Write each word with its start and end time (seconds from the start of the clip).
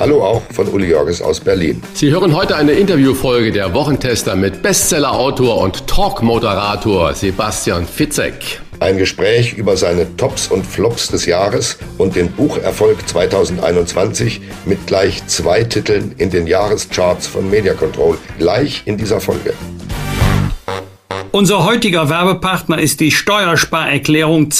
Hallo 0.00 0.24
auch 0.24 0.40
von 0.54 0.66
Uli 0.68 0.88
Jorges 0.88 1.20
aus 1.20 1.40
Berlin. 1.40 1.82
Sie 1.92 2.10
hören 2.10 2.34
heute 2.34 2.56
eine 2.56 2.72
Interviewfolge 2.72 3.52
der 3.52 3.74
Wochentester 3.74 4.34
mit 4.34 4.62
Bestsellerautor 4.62 5.58
und 5.58 5.86
Talk-Moderator 5.86 7.12
Sebastian 7.12 7.84
Fitzek. 7.84 8.62
Ein 8.80 8.96
Gespräch 8.96 9.52
über 9.52 9.76
seine 9.76 10.16
Tops 10.16 10.48
und 10.48 10.64
Flops 10.66 11.08
des 11.08 11.26
Jahres 11.26 11.76
und 11.98 12.16
den 12.16 12.32
Bucherfolg 12.32 13.06
2021 13.06 14.40
mit 14.64 14.86
gleich 14.86 15.26
zwei 15.26 15.64
Titeln 15.64 16.14
in 16.16 16.30
den 16.30 16.46
Jahrescharts 16.46 17.26
von 17.26 17.50
Media 17.50 17.74
Control. 17.74 18.16
Gleich 18.38 18.84
in 18.86 18.96
dieser 18.96 19.20
Folge. 19.20 19.52
Unser 21.30 21.66
heutiger 21.66 22.08
Werbepartner 22.08 22.78
ist 22.80 23.00
die 23.00 23.10
Steuersparerklärung 23.10 24.50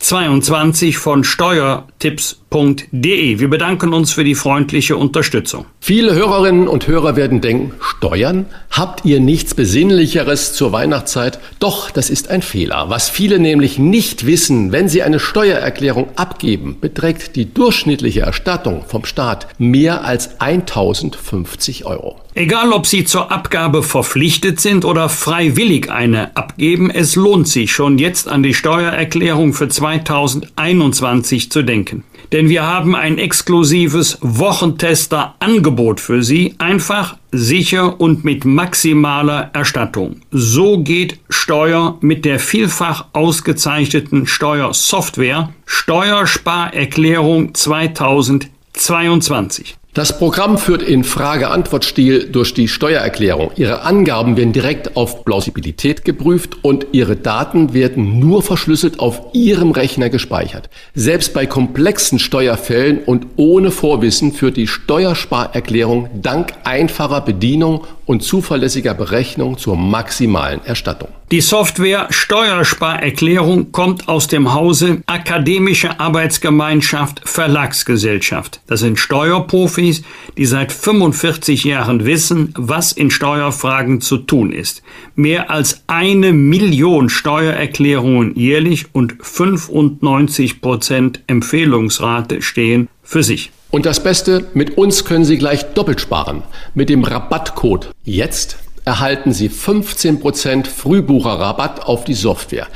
2022 0.00 0.96
von 0.96 1.24
Steuertipps 1.24 2.40
steuern.de. 2.50 3.38
Wir 3.38 3.48
bedanken 3.48 3.92
uns 3.92 4.12
für 4.12 4.24
die 4.24 4.34
freundliche 4.34 4.96
Unterstützung. 4.96 5.66
Viele 5.80 6.14
Hörerinnen 6.14 6.66
und 6.66 6.88
Hörer 6.88 7.14
werden 7.16 7.40
denken, 7.40 7.74
Steuern? 7.80 8.46
Habt 8.70 9.04
ihr 9.04 9.20
nichts 9.20 9.54
Besinnlicheres 9.54 10.52
zur 10.52 10.72
Weihnachtszeit? 10.72 11.38
Doch, 11.60 11.90
das 11.90 12.10
ist 12.10 12.28
ein 12.28 12.42
Fehler. 12.42 12.86
Was 12.88 13.08
viele 13.08 13.38
nämlich 13.38 13.78
nicht 13.78 14.26
wissen, 14.26 14.72
wenn 14.72 14.88
sie 14.88 15.02
eine 15.02 15.20
Steuererklärung 15.20 16.08
abgeben, 16.16 16.76
beträgt 16.80 17.36
die 17.36 17.52
durchschnittliche 17.52 18.22
Erstattung 18.22 18.84
vom 18.86 19.04
Staat 19.04 19.46
mehr 19.58 20.04
als 20.04 20.40
1050 20.40 21.86
Euro. 21.86 22.20
Egal, 22.34 22.72
ob 22.72 22.86
Sie 22.86 23.04
zur 23.04 23.32
Abgabe 23.32 23.82
verpflichtet 23.82 24.60
sind 24.60 24.84
oder 24.84 25.08
freiwillig 25.08 25.90
eine 25.90 26.36
abgeben, 26.36 26.88
es 26.88 27.16
lohnt 27.16 27.48
sich 27.48 27.72
schon 27.72 27.98
jetzt 27.98 28.28
an 28.28 28.44
die 28.44 28.54
Steuererklärung 28.54 29.52
für 29.52 29.68
2021 29.98 31.50
zu 31.50 31.62
denken 31.62 32.04
denn 32.32 32.48
wir 32.48 32.66
haben 32.66 32.96
ein 32.96 33.18
exklusives 33.18 34.18
Wochentester-Angebot 34.20 35.98
für 36.00 36.22
Sie, 36.22 36.54
einfach, 36.58 37.16
sicher 37.32 38.00
und 38.00 38.24
mit 38.24 38.44
maximaler 38.44 39.50
Erstattung. 39.52 40.22
So 40.30 40.82
geht 40.82 41.18
Steuer 41.28 41.98
mit 42.00 42.24
der 42.24 42.38
vielfach 42.38 43.06
ausgezeichneten 43.12 44.26
Steuersoftware 44.26 45.52
Steuersparerklärung 45.66 47.54
2022. 47.54 49.79
Das 49.92 50.16
Programm 50.16 50.56
führt 50.56 50.82
in 50.82 51.02
Frage-Antwort-Stil 51.02 52.28
durch 52.30 52.54
die 52.54 52.68
Steuererklärung. 52.68 53.50
Ihre 53.56 53.82
Angaben 53.82 54.36
werden 54.36 54.52
direkt 54.52 54.96
auf 54.96 55.24
Plausibilität 55.24 56.04
geprüft 56.04 56.58
und 56.62 56.86
Ihre 56.92 57.16
Daten 57.16 57.74
werden 57.74 58.20
nur 58.20 58.44
verschlüsselt 58.44 59.00
auf 59.00 59.20
Ihrem 59.32 59.72
Rechner 59.72 60.08
gespeichert. 60.08 60.70
Selbst 60.94 61.34
bei 61.34 61.44
komplexen 61.46 62.20
Steuerfällen 62.20 63.00
und 63.04 63.26
ohne 63.34 63.72
Vorwissen 63.72 64.32
führt 64.32 64.56
die 64.56 64.68
Steuersparerklärung 64.68 66.08
dank 66.22 66.52
einfacher 66.62 67.22
Bedienung 67.22 67.84
und 68.10 68.24
zuverlässiger 68.24 68.92
Berechnung 68.92 69.56
zur 69.56 69.76
maximalen 69.76 70.64
Erstattung. 70.64 71.10
Die 71.30 71.40
Software 71.40 72.08
Steuersparerklärung 72.10 73.70
kommt 73.70 74.08
aus 74.08 74.26
dem 74.26 74.52
Hause 74.52 75.04
Akademische 75.06 76.00
Arbeitsgemeinschaft 76.00 77.22
Verlagsgesellschaft. 77.24 78.62
Das 78.66 78.80
sind 78.80 78.98
Steuerprofis, 78.98 80.02
die 80.36 80.46
seit 80.46 80.72
45 80.72 81.62
Jahren 81.62 82.04
wissen, 82.04 82.52
was 82.56 82.90
in 82.90 83.12
Steuerfragen 83.12 84.00
zu 84.00 84.16
tun 84.16 84.50
ist. 84.50 84.82
Mehr 85.14 85.48
als 85.48 85.84
eine 85.86 86.32
Million 86.32 87.10
Steuererklärungen 87.10 88.34
jährlich 88.34 88.86
und 88.92 89.18
95 89.20 90.60
Prozent 90.60 91.22
Empfehlungsrate 91.28 92.42
stehen 92.42 92.88
für 93.04 93.22
sich. 93.22 93.52
Und 93.70 93.86
das 93.86 94.02
Beste, 94.02 94.48
mit 94.54 94.76
uns 94.76 95.04
können 95.04 95.24
Sie 95.24 95.38
gleich 95.38 95.62
doppelt 95.74 96.00
sparen. 96.00 96.42
Mit 96.74 96.88
dem 96.88 97.04
Rabattcode 97.04 97.92
jetzt 98.04 98.58
erhalten 98.84 99.32
Sie 99.32 99.48
15% 99.48 100.66
Frühbucherrabatt 100.66 101.86
auf 101.86 102.02
die 102.04 102.14
Software. 102.14 102.66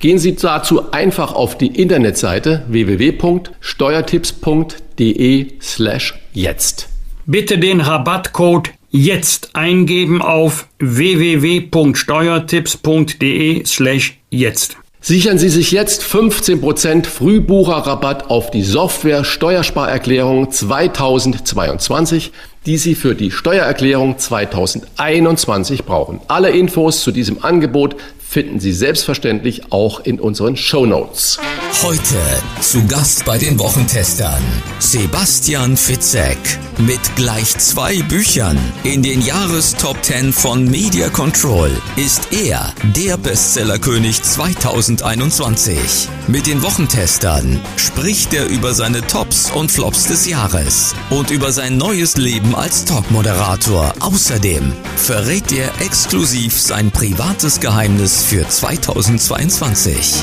Gehen 0.00 0.18
Sie 0.18 0.36
dazu 0.36 0.92
einfach 0.92 1.32
auf 1.32 1.56
die 1.56 1.68
Internetseite 1.68 2.64
www.steuertipps.de 2.68 5.52
slash 5.60 6.18
jetzt. 6.32 6.88
Bitte 7.24 7.56
den 7.58 7.80
Rabattcode 7.80 8.72
jetzt 8.90 9.54
eingeben 9.54 10.20
auf 10.20 10.66
www.steuertipps.de 10.78 13.64
slash 13.64 14.18
jetzt. 14.30 14.81
Sichern 15.04 15.36
Sie 15.36 15.48
sich 15.48 15.72
jetzt 15.72 16.04
15% 16.04 17.06
Frühbucherrabatt 17.06 18.30
auf 18.30 18.52
die 18.52 18.62
Software 18.62 19.24
Steuersparerklärung 19.24 20.52
2022, 20.52 22.30
die 22.66 22.76
Sie 22.76 22.94
für 22.94 23.16
die 23.16 23.32
Steuererklärung 23.32 24.16
2021 24.16 25.82
brauchen. 25.82 26.20
Alle 26.28 26.50
Infos 26.50 27.02
zu 27.02 27.10
diesem 27.10 27.42
Angebot 27.42 27.96
finden 28.32 28.60
Sie 28.60 28.72
selbstverständlich 28.72 29.70
auch 29.70 30.00
in 30.00 30.18
unseren 30.18 30.56
Show 30.56 30.86
Notes. 30.86 31.38
Heute 31.82 32.16
zu 32.62 32.86
Gast 32.86 33.26
bei 33.26 33.36
den 33.36 33.58
Wochentestern 33.58 34.42
Sebastian 34.78 35.76
Fitzek 35.76 36.38
mit 36.78 37.00
gleich 37.16 37.56
zwei 37.58 38.02
Büchern 38.02 38.58
in 38.84 39.02
den 39.02 39.20
Jahrestop 39.20 40.02
10 40.02 40.32
von 40.32 40.64
Media 40.64 41.10
Control 41.10 41.70
ist 41.96 42.28
er 42.32 42.72
der 42.96 43.18
Bestsellerkönig 43.18 44.22
2021. 44.22 46.08
Mit 46.28 46.46
den 46.46 46.62
Wochentestern 46.62 47.60
spricht 47.76 48.32
er 48.32 48.46
über 48.46 48.72
seine 48.74 49.06
Tops 49.06 49.50
und 49.50 49.70
Flops 49.70 50.06
des 50.06 50.26
Jahres 50.26 50.94
und 51.10 51.30
über 51.30 51.52
sein 51.52 51.76
neues 51.76 52.16
Leben 52.16 52.54
als 52.54 52.84
Talkmoderator. 52.84 53.92
Außerdem 54.00 54.72
verrät 54.96 55.52
er 55.52 55.68
exklusiv 55.80 56.60
sein 56.60 56.90
privates 56.90 57.60
Geheimnis 57.60 58.21
für 58.24 58.46
2022. 58.46 60.22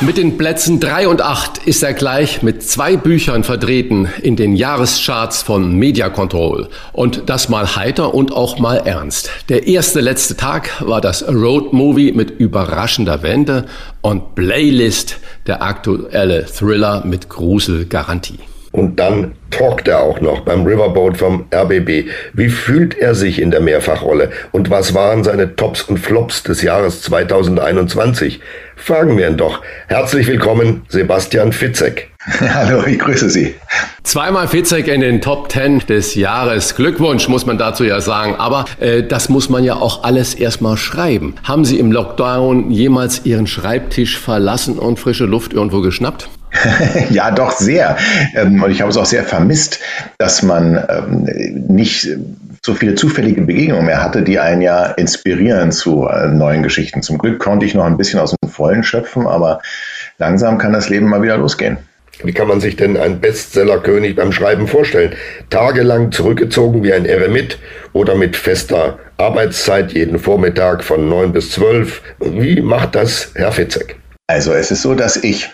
Mit 0.00 0.16
den 0.16 0.36
Plätzen 0.36 0.80
3 0.80 1.08
und 1.08 1.22
8 1.22 1.58
ist 1.66 1.82
er 1.82 1.94
gleich 1.94 2.42
mit 2.42 2.62
zwei 2.62 2.96
Büchern 2.96 3.44
vertreten 3.44 4.08
in 4.22 4.36
den 4.36 4.56
Jahrescharts 4.56 5.42
von 5.42 5.74
Media 5.74 6.08
Control. 6.08 6.68
Und 6.92 7.24
das 7.26 7.48
mal 7.48 7.76
heiter 7.76 8.14
und 8.14 8.32
auch 8.32 8.58
mal 8.58 8.76
ernst. 8.76 9.30
Der 9.48 9.66
erste 9.66 10.00
letzte 10.00 10.36
Tag 10.36 10.70
war 10.80 11.00
das 11.00 11.26
Road 11.26 11.72
Movie 11.72 12.12
mit 12.12 12.30
überraschender 12.30 13.22
Wende 13.22 13.66
und 14.00 14.34
Playlist, 14.34 15.18
der 15.46 15.62
aktuelle 15.62 16.46
Thriller 16.46 17.04
mit 17.04 17.28
Gruselgarantie. 17.28 18.49
Und 18.72 19.00
dann 19.00 19.32
talkt 19.50 19.88
er 19.88 20.00
auch 20.00 20.20
noch 20.20 20.40
beim 20.40 20.64
Riverboat 20.64 21.16
vom 21.16 21.46
RBB. 21.52 22.08
Wie 22.32 22.48
fühlt 22.48 22.96
er 22.96 23.16
sich 23.16 23.40
in 23.40 23.50
der 23.50 23.60
Mehrfachrolle? 23.60 24.30
Und 24.52 24.70
was 24.70 24.94
waren 24.94 25.24
seine 25.24 25.56
Tops 25.56 25.82
und 25.82 25.98
Flops 25.98 26.44
des 26.44 26.62
Jahres 26.62 27.02
2021? 27.02 28.40
Fragen 28.76 29.18
wir 29.18 29.28
ihn 29.28 29.36
doch. 29.36 29.60
Herzlich 29.88 30.28
willkommen, 30.28 30.82
Sebastian 30.88 31.52
Fitzek. 31.52 32.10
Hallo, 32.40 32.84
ich 32.86 32.98
grüße 32.98 33.28
Sie. 33.28 33.54
Zweimal 34.04 34.46
Fitzek 34.46 34.88
in 34.88 35.00
den 35.00 35.20
Top 35.20 35.50
10 35.50 35.80
des 35.88 36.14
Jahres. 36.14 36.76
Glückwunsch, 36.76 37.28
muss 37.28 37.46
man 37.46 37.58
dazu 37.58 37.84
ja 37.84 38.00
sagen. 38.00 38.36
Aber 38.36 38.66
äh, 38.78 39.02
das 39.02 39.28
muss 39.28 39.48
man 39.48 39.64
ja 39.64 39.74
auch 39.74 40.04
alles 40.04 40.34
erstmal 40.34 40.76
schreiben. 40.76 41.34
Haben 41.42 41.64
Sie 41.64 41.78
im 41.78 41.90
Lockdown 41.90 42.70
jemals 42.70 43.26
Ihren 43.26 43.46
Schreibtisch 43.46 44.18
verlassen 44.18 44.78
und 44.78 44.98
frische 44.98 45.26
Luft 45.26 45.52
irgendwo 45.52 45.80
geschnappt? 45.80 46.28
ja, 47.10 47.30
doch 47.30 47.52
sehr. 47.52 47.96
Ähm, 48.34 48.62
und 48.62 48.70
ich 48.70 48.80
habe 48.80 48.90
es 48.90 48.96
auch 48.96 49.06
sehr 49.06 49.24
vermisst, 49.24 49.80
dass 50.18 50.42
man 50.42 50.76
ähm, 50.88 51.24
nicht 51.68 52.08
so 52.64 52.74
viele 52.74 52.94
zufällige 52.94 53.42
Begegnungen 53.42 53.86
mehr 53.86 54.02
hatte, 54.02 54.22
die 54.22 54.38
einen 54.38 54.60
ja 54.60 54.86
inspirieren 54.86 55.72
zu 55.72 56.06
äh, 56.06 56.28
neuen 56.28 56.62
Geschichten. 56.62 57.02
Zum 57.02 57.18
Glück 57.18 57.38
konnte 57.38 57.64
ich 57.64 57.74
noch 57.74 57.84
ein 57.84 57.96
bisschen 57.96 58.20
aus 58.20 58.34
dem 58.42 58.50
Vollen 58.50 58.82
schöpfen, 58.82 59.26
aber 59.26 59.60
langsam 60.18 60.58
kann 60.58 60.72
das 60.72 60.88
Leben 60.88 61.06
mal 61.06 61.22
wieder 61.22 61.38
losgehen. 61.38 61.78
Wie 62.22 62.32
kann 62.32 62.48
man 62.48 62.60
sich 62.60 62.76
denn 62.76 62.98
einen 62.98 63.20
Bestsellerkönig 63.20 64.14
beim 64.14 64.30
Schreiben 64.30 64.66
vorstellen? 64.66 65.14
Tagelang 65.48 66.12
zurückgezogen 66.12 66.82
wie 66.82 66.92
ein 66.92 67.06
Eremit 67.06 67.58
oder 67.94 68.14
mit 68.14 68.36
fester 68.36 68.98
Arbeitszeit 69.16 69.92
jeden 69.92 70.18
Vormittag 70.18 70.84
von 70.84 71.08
neun 71.08 71.32
bis 71.32 71.52
zwölf? 71.52 72.02
Wie 72.18 72.60
macht 72.60 72.94
das 72.94 73.30
Herr 73.34 73.52
Fitzek? 73.52 73.96
Also 74.26 74.52
es 74.52 74.70
ist 74.70 74.82
so, 74.82 74.94
dass 74.94 75.16
ich 75.16 75.48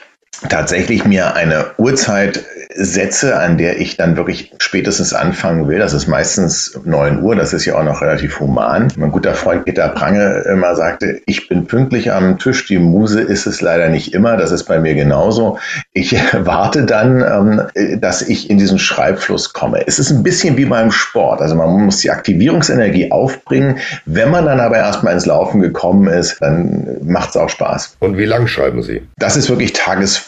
tatsächlich 0.48 1.04
mir 1.04 1.34
eine 1.34 1.66
Uhrzeit 1.78 2.44
setze, 2.76 3.38
an 3.38 3.56
der 3.58 3.80
ich 3.80 3.96
dann 3.96 4.16
wirklich 4.16 4.52
spätestens 4.58 5.14
anfangen 5.14 5.68
will. 5.68 5.78
Das 5.78 5.92
ist 5.92 6.06
meistens 6.06 6.78
9 6.84 7.22
Uhr, 7.22 7.34
das 7.34 7.52
ist 7.52 7.64
ja 7.64 7.76
auch 7.76 7.84
noch 7.84 8.02
relativ 8.02 8.38
human. 8.40 8.88
Mein 8.96 9.10
guter 9.10 9.34
Freund 9.34 9.64
Peter 9.64 9.88
Prange 9.88 10.44
immer 10.52 10.74
sagte, 10.76 11.20
ich 11.26 11.48
bin 11.48 11.66
pünktlich 11.66 12.12
am 12.12 12.38
Tisch, 12.38 12.66
die 12.66 12.78
Muse 12.78 13.20
ist 13.20 13.46
es 13.46 13.60
leider 13.60 13.88
nicht 13.88 14.12
immer, 14.14 14.36
das 14.36 14.50
ist 14.50 14.64
bei 14.64 14.78
mir 14.78 14.94
genauso. 14.94 15.58
Ich 15.92 16.12
warte 16.32 16.84
dann, 16.84 17.22
ähm, 17.22 18.00
dass 18.00 18.22
ich 18.22 18.50
in 18.50 18.58
diesen 18.58 18.78
Schreibfluss 18.78 19.52
komme. 19.52 19.86
Es 19.86 19.98
ist 19.98 20.10
ein 20.10 20.22
bisschen 20.22 20.56
wie 20.56 20.66
beim 20.66 20.90
Sport, 20.90 21.40
also 21.40 21.54
man 21.54 21.70
muss 21.84 21.98
die 21.98 22.10
Aktivierungsenergie 22.10 23.10
aufbringen. 23.10 23.78
Wenn 24.04 24.30
man 24.30 24.44
dann 24.44 24.60
aber 24.60 24.76
erstmal 24.76 25.14
ins 25.14 25.26
Laufen 25.26 25.60
gekommen 25.60 26.08
ist, 26.08 26.36
dann 26.40 26.98
macht 27.02 27.30
es 27.30 27.36
auch 27.36 27.48
Spaß. 27.48 27.96
Und 28.00 28.18
wie 28.18 28.26
lang 28.26 28.46
schreiben 28.46 28.82
Sie? 28.82 29.02
Das 29.16 29.36
ist 29.36 29.48
wirklich 29.48 29.72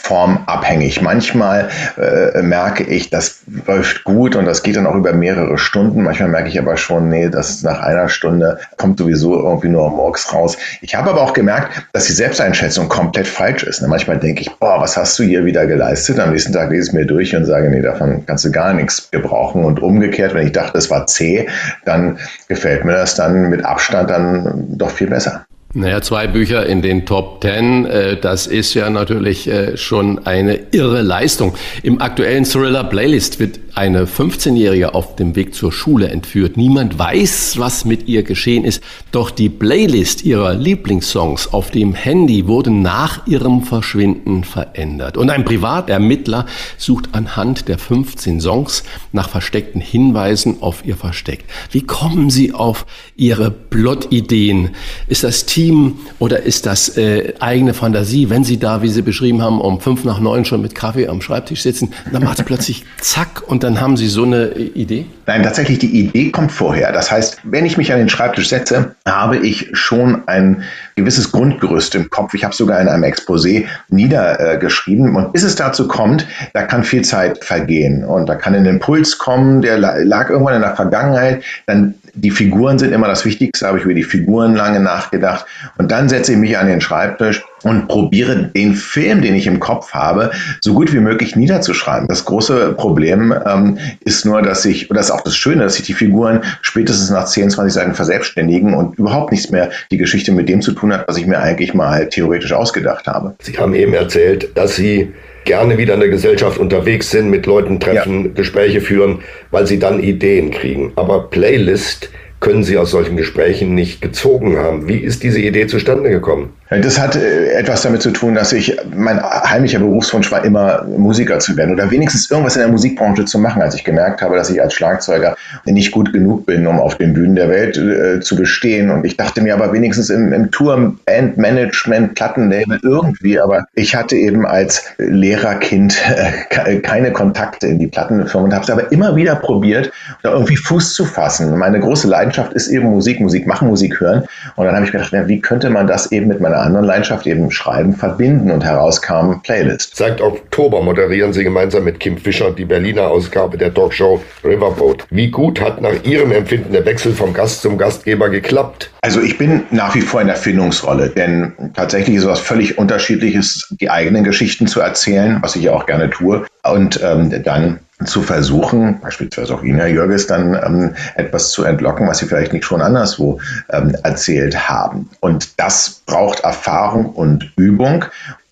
tagesformabhängig. 0.08 1.02
Manchmal 1.02 1.68
äh, 1.96 2.42
merke 2.42 2.84
ich, 2.84 3.10
das 3.10 3.40
läuft 3.66 4.04
gut 4.04 4.36
und 4.36 4.46
das 4.46 4.62
geht 4.62 4.76
dann 4.76 4.86
auch 4.86 4.94
über 4.94 5.12
mehrere 5.12 5.58
Stunden. 5.58 6.02
Manchmal 6.02 6.28
merke 6.28 6.48
ich 6.48 6.58
aber 6.58 6.76
schon, 6.76 7.08
nee, 7.08 7.28
das 7.28 7.62
nach 7.62 7.80
einer 7.80 8.08
Stunde 8.08 8.58
kommt 8.76 8.98
sowieso 8.98 9.34
irgendwie 9.34 9.68
nur 9.68 9.88
morgens 9.90 10.32
raus. 10.32 10.56
Ich 10.80 10.94
habe 10.94 11.10
aber 11.10 11.22
auch 11.22 11.32
gemerkt, 11.32 11.88
dass 11.92 12.06
die 12.06 12.12
Selbsteinschätzung 12.12 12.88
komplett 12.88 13.26
falsch 13.26 13.62
ist. 13.62 13.82
Ne? 13.82 13.88
Manchmal 13.88 14.18
denke 14.18 14.42
ich, 14.42 14.50
boah, 14.58 14.80
was 14.80 14.96
hast 14.96 15.18
du 15.18 15.22
hier 15.22 15.44
wieder 15.44 15.66
geleistet? 15.66 16.18
Am 16.18 16.32
nächsten 16.32 16.52
Tag 16.52 16.70
lese 16.70 16.82
ich 16.82 16.88
es 16.88 16.92
mir 16.92 17.06
durch 17.06 17.34
und 17.34 17.44
sage, 17.44 17.70
nee, 17.70 17.82
davon 17.82 18.24
kannst 18.26 18.44
du 18.44 18.50
gar 18.50 18.72
nichts 18.72 19.10
gebrauchen. 19.10 19.64
Und 19.64 19.80
umgekehrt, 19.80 20.34
wenn 20.34 20.46
ich 20.46 20.52
dachte, 20.52 20.78
es 20.78 20.90
war 20.90 21.06
zäh, 21.06 21.48
dann 21.84 22.18
gefällt 22.48 22.84
mir 22.84 22.92
das 22.92 23.14
dann 23.14 23.48
mit 23.48 23.64
Abstand 23.64 24.10
dann 24.10 24.76
doch 24.76 24.90
viel 24.90 25.08
besser. 25.08 25.47
Naja, 25.78 26.02
zwei 26.02 26.26
Bücher 26.26 26.66
in 26.66 26.82
den 26.82 27.06
Top 27.06 27.40
Ten, 27.40 27.86
äh, 27.86 28.16
das 28.16 28.48
ist 28.48 28.74
ja 28.74 28.90
natürlich 28.90 29.46
äh, 29.46 29.76
schon 29.76 30.26
eine 30.26 30.58
irre 30.72 31.02
Leistung. 31.02 31.54
Im 31.84 32.00
aktuellen 32.00 32.42
Thriller 32.42 32.82
Playlist 32.82 33.38
wird 33.38 33.60
eine 33.78 34.06
15-Jährige 34.06 34.92
auf 34.96 35.14
dem 35.14 35.36
Weg 35.36 35.54
zur 35.54 35.70
Schule 35.70 36.08
entführt. 36.08 36.56
Niemand 36.56 36.98
weiß, 36.98 37.58
was 37.58 37.84
mit 37.84 38.08
ihr 38.08 38.24
geschehen 38.24 38.64
ist, 38.64 38.82
doch 39.12 39.30
die 39.30 39.48
Playlist 39.48 40.24
ihrer 40.24 40.52
Lieblingssongs 40.52 41.52
auf 41.52 41.70
dem 41.70 41.94
Handy 41.94 42.48
wurde 42.48 42.72
nach 42.72 43.28
ihrem 43.28 43.62
Verschwinden 43.62 44.42
verändert. 44.42 45.16
Und 45.16 45.30
ein 45.30 45.44
Privatermittler 45.44 46.46
sucht 46.76 47.10
anhand 47.12 47.68
der 47.68 47.78
15 47.78 48.40
Songs 48.40 48.82
nach 49.12 49.28
versteckten 49.28 49.80
Hinweisen 49.80 50.56
auf 50.60 50.84
ihr 50.84 50.96
Versteck. 50.96 51.44
Wie 51.70 51.82
kommen 51.82 52.30
Sie 52.30 52.52
auf 52.52 52.84
Ihre 53.16 53.52
Plot-Ideen? 53.52 54.70
Ist 55.06 55.22
das 55.22 55.46
Team 55.46 56.00
oder 56.18 56.42
ist 56.42 56.66
das 56.66 56.96
äh, 56.96 57.34
eigene 57.38 57.74
Fantasie, 57.74 58.28
wenn 58.28 58.42
Sie 58.42 58.58
da, 58.58 58.82
wie 58.82 58.88
Sie 58.88 59.02
beschrieben 59.02 59.40
haben, 59.40 59.60
um 59.60 59.80
fünf 59.80 60.02
nach 60.02 60.18
neun 60.18 60.44
schon 60.44 60.62
mit 60.62 60.74
Kaffee 60.74 61.06
am 61.06 61.22
Schreibtisch 61.22 61.62
sitzen, 61.62 61.92
dann 62.12 62.24
macht 62.24 62.40
es 62.40 62.44
plötzlich 62.44 62.84
zack 63.00 63.44
und 63.46 63.62
dann 63.62 63.67
haben 63.76 63.96
Sie 63.96 64.08
so 64.08 64.24
eine 64.24 64.50
Idee? 64.52 65.06
Nein, 65.26 65.42
tatsächlich, 65.42 65.78
die 65.78 66.00
Idee 66.00 66.30
kommt 66.30 66.52
vorher. 66.52 66.92
Das 66.92 67.10
heißt, 67.10 67.38
wenn 67.44 67.66
ich 67.66 67.76
mich 67.76 67.92
an 67.92 67.98
den 67.98 68.08
Schreibtisch 68.08 68.48
setze, 68.48 68.94
habe 69.06 69.36
ich 69.36 69.68
schon 69.72 70.22
ein 70.26 70.62
gewisses 70.96 71.32
Grundgerüst 71.32 71.94
im 71.94 72.08
Kopf. 72.10 72.34
Ich 72.34 72.44
habe 72.44 72.54
sogar 72.54 72.80
in 72.80 72.88
einem 72.88 73.04
Exposé 73.04 73.66
niedergeschrieben. 73.88 75.14
Und 75.14 75.32
bis 75.32 75.42
es 75.42 75.56
dazu 75.56 75.86
kommt, 75.88 76.26
da 76.54 76.62
kann 76.62 76.84
viel 76.84 77.02
Zeit 77.02 77.44
vergehen. 77.44 78.04
Und 78.04 78.28
da 78.28 78.34
kann 78.36 78.54
ein 78.54 78.66
Impuls 78.66 79.18
kommen, 79.18 79.62
der 79.62 79.78
lag 79.78 80.30
irgendwann 80.30 80.54
in 80.54 80.62
der 80.62 80.76
Vergangenheit. 80.76 81.42
Dann 81.66 81.94
die 82.20 82.30
Figuren 82.30 82.78
sind 82.78 82.92
immer 82.92 83.06
das 83.06 83.24
Wichtigste, 83.24 83.66
habe 83.66 83.78
ich 83.78 83.84
über 83.84 83.94
die 83.94 84.02
Figuren 84.02 84.54
lange 84.54 84.80
nachgedacht. 84.80 85.46
Und 85.76 85.90
dann 85.90 86.08
setze 86.08 86.32
ich 86.32 86.38
mich 86.38 86.58
an 86.58 86.66
den 86.66 86.80
Schreibtisch 86.80 87.44
und 87.62 87.88
probiere 87.88 88.50
den 88.54 88.74
Film, 88.74 89.22
den 89.22 89.34
ich 89.34 89.46
im 89.46 89.60
Kopf 89.60 89.92
habe, 89.92 90.30
so 90.60 90.74
gut 90.74 90.92
wie 90.92 91.00
möglich 91.00 91.36
niederzuschreiben. 91.36 92.08
Das 92.08 92.24
große 92.24 92.74
Problem 92.74 93.34
ähm, 93.46 93.78
ist 94.04 94.24
nur, 94.24 94.42
dass 94.42 94.64
ich, 94.64 94.90
und 94.90 94.96
das 94.96 95.06
ist 95.06 95.12
auch 95.12 95.22
das 95.22 95.36
Schöne, 95.36 95.64
dass 95.64 95.74
sich 95.74 95.86
die 95.86 95.94
Figuren 95.94 96.42
spätestens 96.62 97.10
nach 97.10 97.26
10, 97.26 97.50
20 97.50 97.72
Seiten 97.72 97.94
verselbstständigen 97.94 98.74
und 98.74 98.98
überhaupt 98.98 99.32
nichts 99.32 99.50
mehr 99.50 99.70
die 99.90 99.98
Geschichte 99.98 100.32
mit 100.32 100.48
dem 100.48 100.62
zu 100.62 100.72
tun 100.72 100.92
hat, 100.92 101.06
was 101.08 101.16
ich 101.16 101.26
mir 101.26 101.38
eigentlich 101.38 101.74
mal 101.74 102.08
theoretisch 102.08 102.52
ausgedacht 102.52 103.06
habe. 103.06 103.34
Sie 103.40 103.58
haben 103.58 103.74
eben 103.74 103.94
erzählt, 103.94 104.56
dass 104.56 104.76
Sie 104.76 105.12
gerne 105.48 105.78
wieder 105.78 105.94
in 105.94 106.00
der 106.00 106.10
Gesellschaft 106.10 106.58
unterwegs 106.58 107.10
sind, 107.10 107.30
mit 107.30 107.46
Leuten 107.46 107.80
treffen, 107.80 108.26
ja. 108.26 108.30
Gespräche 108.34 108.82
führen, 108.82 109.20
weil 109.50 109.66
sie 109.66 109.78
dann 109.78 110.00
Ideen 110.00 110.50
kriegen. 110.50 110.92
Aber 110.94 111.30
Playlist 111.30 112.10
können 112.40 112.62
Sie 112.62 112.78
aus 112.78 112.90
solchen 112.90 113.16
Gesprächen 113.16 113.74
nicht 113.74 114.00
gezogen 114.00 114.58
haben. 114.58 114.88
Wie 114.88 114.98
ist 114.98 115.22
diese 115.22 115.40
Idee 115.40 115.66
zustande 115.66 116.10
gekommen? 116.10 116.52
Das 116.70 117.00
hat 117.00 117.16
äh, 117.16 117.52
etwas 117.52 117.82
damit 117.82 118.02
zu 118.02 118.10
tun, 118.10 118.34
dass 118.34 118.52
ich, 118.52 118.76
mein 118.94 119.22
heimlicher 119.22 119.78
Berufswunsch 119.78 120.30
war 120.30 120.44
immer, 120.44 120.84
Musiker 120.84 121.38
zu 121.38 121.56
werden 121.56 121.74
oder 121.74 121.90
wenigstens 121.90 122.30
irgendwas 122.30 122.56
in 122.56 122.60
der 122.60 122.70
Musikbranche 122.70 123.24
zu 123.24 123.38
machen, 123.38 123.62
als 123.62 123.74
ich 123.74 123.84
gemerkt 123.84 124.20
habe, 124.20 124.36
dass 124.36 124.50
ich 124.50 124.60
als 124.60 124.74
Schlagzeuger 124.74 125.34
nicht 125.64 125.92
gut 125.92 126.12
genug 126.12 126.44
bin, 126.44 126.66
um 126.66 126.78
auf 126.78 126.96
den 126.96 127.14
Bühnen 127.14 127.36
der 127.36 127.48
Welt 127.48 127.78
äh, 127.78 128.20
zu 128.20 128.36
bestehen. 128.36 128.90
Und 128.90 129.06
ich 129.06 129.16
dachte 129.16 129.40
mir 129.40 129.54
aber 129.54 129.72
wenigstens 129.72 130.10
im, 130.10 130.32
im 130.34 130.50
Tour, 130.50 130.94
Band, 131.06 131.38
Management, 131.38 132.14
Plattenlabel 132.14 132.78
irgendwie, 132.82 133.40
aber 133.40 133.66
ich 133.74 133.94
hatte 133.94 134.16
eben 134.16 134.44
als 134.44 134.84
Lehrerkind 134.98 135.96
äh, 136.16 136.76
keine 136.80 137.12
Kontakte 137.12 137.66
in 137.66 137.78
die 137.78 137.86
Plattenfirmen 137.86 138.50
und 138.50 138.54
habe 138.54 138.64
es 138.64 138.70
aber 138.70 138.92
immer 138.92 139.16
wieder 139.16 139.36
probiert, 139.36 139.90
da 140.22 140.32
irgendwie 140.32 140.56
Fuß 140.56 140.92
zu 140.92 141.06
fassen. 141.06 141.56
Meine 141.56 141.80
große 141.80 142.08
Leidenschaft 142.08 142.27
ist 142.36 142.68
eben 142.68 142.90
Musik, 142.90 143.20
Musik 143.20 143.46
machen, 143.46 143.68
Musik 143.68 144.00
hören. 144.00 144.24
Und 144.56 144.66
dann 144.66 144.74
habe 144.74 144.84
ich 144.84 144.92
gedacht, 144.92 145.12
wie 145.12 145.40
könnte 145.40 145.70
man 145.70 145.86
das 145.86 146.12
eben 146.12 146.28
mit 146.28 146.40
meiner 146.40 146.58
einer 146.58 146.66
anderen 146.66 146.86
Leidenschaft, 146.86 147.26
eben 147.26 147.50
Schreiben, 147.50 147.94
verbinden 147.94 148.50
und 148.50 148.64
herauskam 148.64 149.40
Playlist. 149.42 149.96
Seit 149.96 150.20
Oktober 150.20 150.82
moderieren 150.82 151.32
Sie 151.32 151.44
gemeinsam 151.44 151.84
mit 151.84 152.00
Kim 152.00 152.18
Fischer 152.18 152.50
die 152.50 152.64
Berliner 152.64 153.08
Ausgabe 153.08 153.56
der 153.56 153.72
Talkshow 153.72 154.22
Riverboat. 154.44 155.06
Wie 155.10 155.30
gut 155.30 155.60
hat 155.60 155.80
nach 155.80 156.02
Ihrem 156.04 156.32
Empfinden 156.32 156.72
der 156.72 156.84
Wechsel 156.84 157.12
vom 157.12 157.32
Gast 157.32 157.62
zum 157.62 157.78
Gastgeber 157.78 158.28
geklappt? 158.28 158.90
Also 159.02 159.20
ich 159.20 159.38
bin 159.38 159.62
nach 159.70 159.94
wie 159.94 160.00
vor 160.00 160.20
in 160.20 160.26
der 160.26 160.36
Findungsrolle, 160.36 161.10
denn 161.10 161.52
tatsächlich 161.74 162.16
ist 162.16 162.22
es 162.22 162.28
was 162.28 162.40
völlig 162.40 162.78
unterschiedliches, 162.78 163.68
die 163.80 163.90
eigenen 163.90 164.24
Geschichten 164.24 164.66
zu 164.66 164.80
erzählen, 164.80 165.38
was 165.40 165.56
ich 165.56 165.62
ja 165.62 165.72
auch 165.72 165.86
gerne 165.86 166.10
tue, 166.10 166.44
und 166.64 167.00
ähm, 167.02 167.32
dann 167.44 167.78
zu 168.04 168.22
versuchen, 168.22 169.00
beispielsweise 169.00 169.54
auch 169.54 169.62
Ina 169.62 169.86
Jörges, 169.86 170.26
dann 170.26 170.54
ähm, 170.54 170.94
etwas 171.16 171.50
zu 171.50 171.64
entlocken, 171.64 172.06
was 172.06 172.18
sie 172.18 172.26
vielleicht 172.26 172.52
nicht 172.52 172.64
schon 172.64 172.80
anderswo 172.80 173.40
ähm, 173.70 173.96
erzählt 174.02 174.68
haben. 174.68 175.10
Und 175.20 175.58
das 175.58 176.02
braucht 176.06 176.40
Erfahrung 176.40 177.06
und 177.06 177.52
Übung 177.56 178.04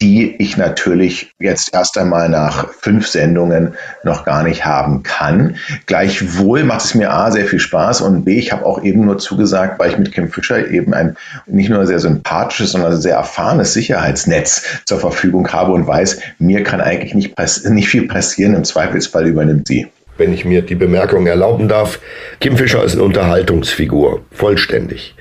die 0.02 0.36
ich 0.36 0.56
natürlich 0.56 1.32
jetzt 1.38 1.72
erst 1.72 1.96
einmal 1.96 2.28
nach 2.28 2.68
fünf 2.80 3.06
Sendungen 3.06 3.74
noch 4.04 4.24
gar 4.24 4.42
nicht 4.42 4.66
haben 4.66 5.02
kann. 5.02 5.56
Gleichwohl 5.86 6.64
macht 6.64 6.84
es 6.84 6.94
mir 6.94 7.12
A 7.12 7.30
sehr 7.30 7.46
viel 7.46 7.60
Spaß 7.60 8.02
und 8.02 8.24
B, 8.24 8.38
ich 8.38 8.52
habe 8.52 8.66
auch 8.66 8.82
eben 8.82 9.06
nur 9.06 9.18
zugesagt, 9.18 9.78
weil 9.78 9.90
ich 9.90 9.98
mit 9.98 10.12
Kim 10.12 10.30
Fischer 10.30 10.68
eben 10.68 10.92
ein 10.92 11.16
nicht 11.46 11.70
nur 11.70 11.86
sehr 11.86 11.98
sympathisches, 11.98 12.72
sondern 12.72 13.00
sehr 13.00 13.16
erfahrenes 13.16 13.72
Sicherheitsnetz 13.72 14.62
zur 14.84 15.00
Verfügung 15.00 15.48
habe 15.48 15.72
und 15.72 15.86
weiß, 15.86 16.20
mir 16.38 16.62
kann 16.62 16.80
eigentlich 16.80 17.14
nicht, 17.14 17.34
nicht 17.64 17.88
viel 17.88 18.06
passieren. 18.06 18.54
Im 18.54 18.64
Zweifelsfall 18.64 19.26
übernimmt 19.36 19.68
sie 19.68 19.86
wenn 20.18 20.32
ich 20.32 20.44
mir 20.44 20.62
die 20.62 20.74
Bemerkung 20.74 21.26
erlauben 21.26 21.68
darf, 21.68 22.00
Kim 22.40 22.56
Fischer 22.56 22.82
ist 22.84 22.94
eine 22.94 23.02
Unterhaltungsfigur, 23.02 24.22
vollständig. 24.32 25.14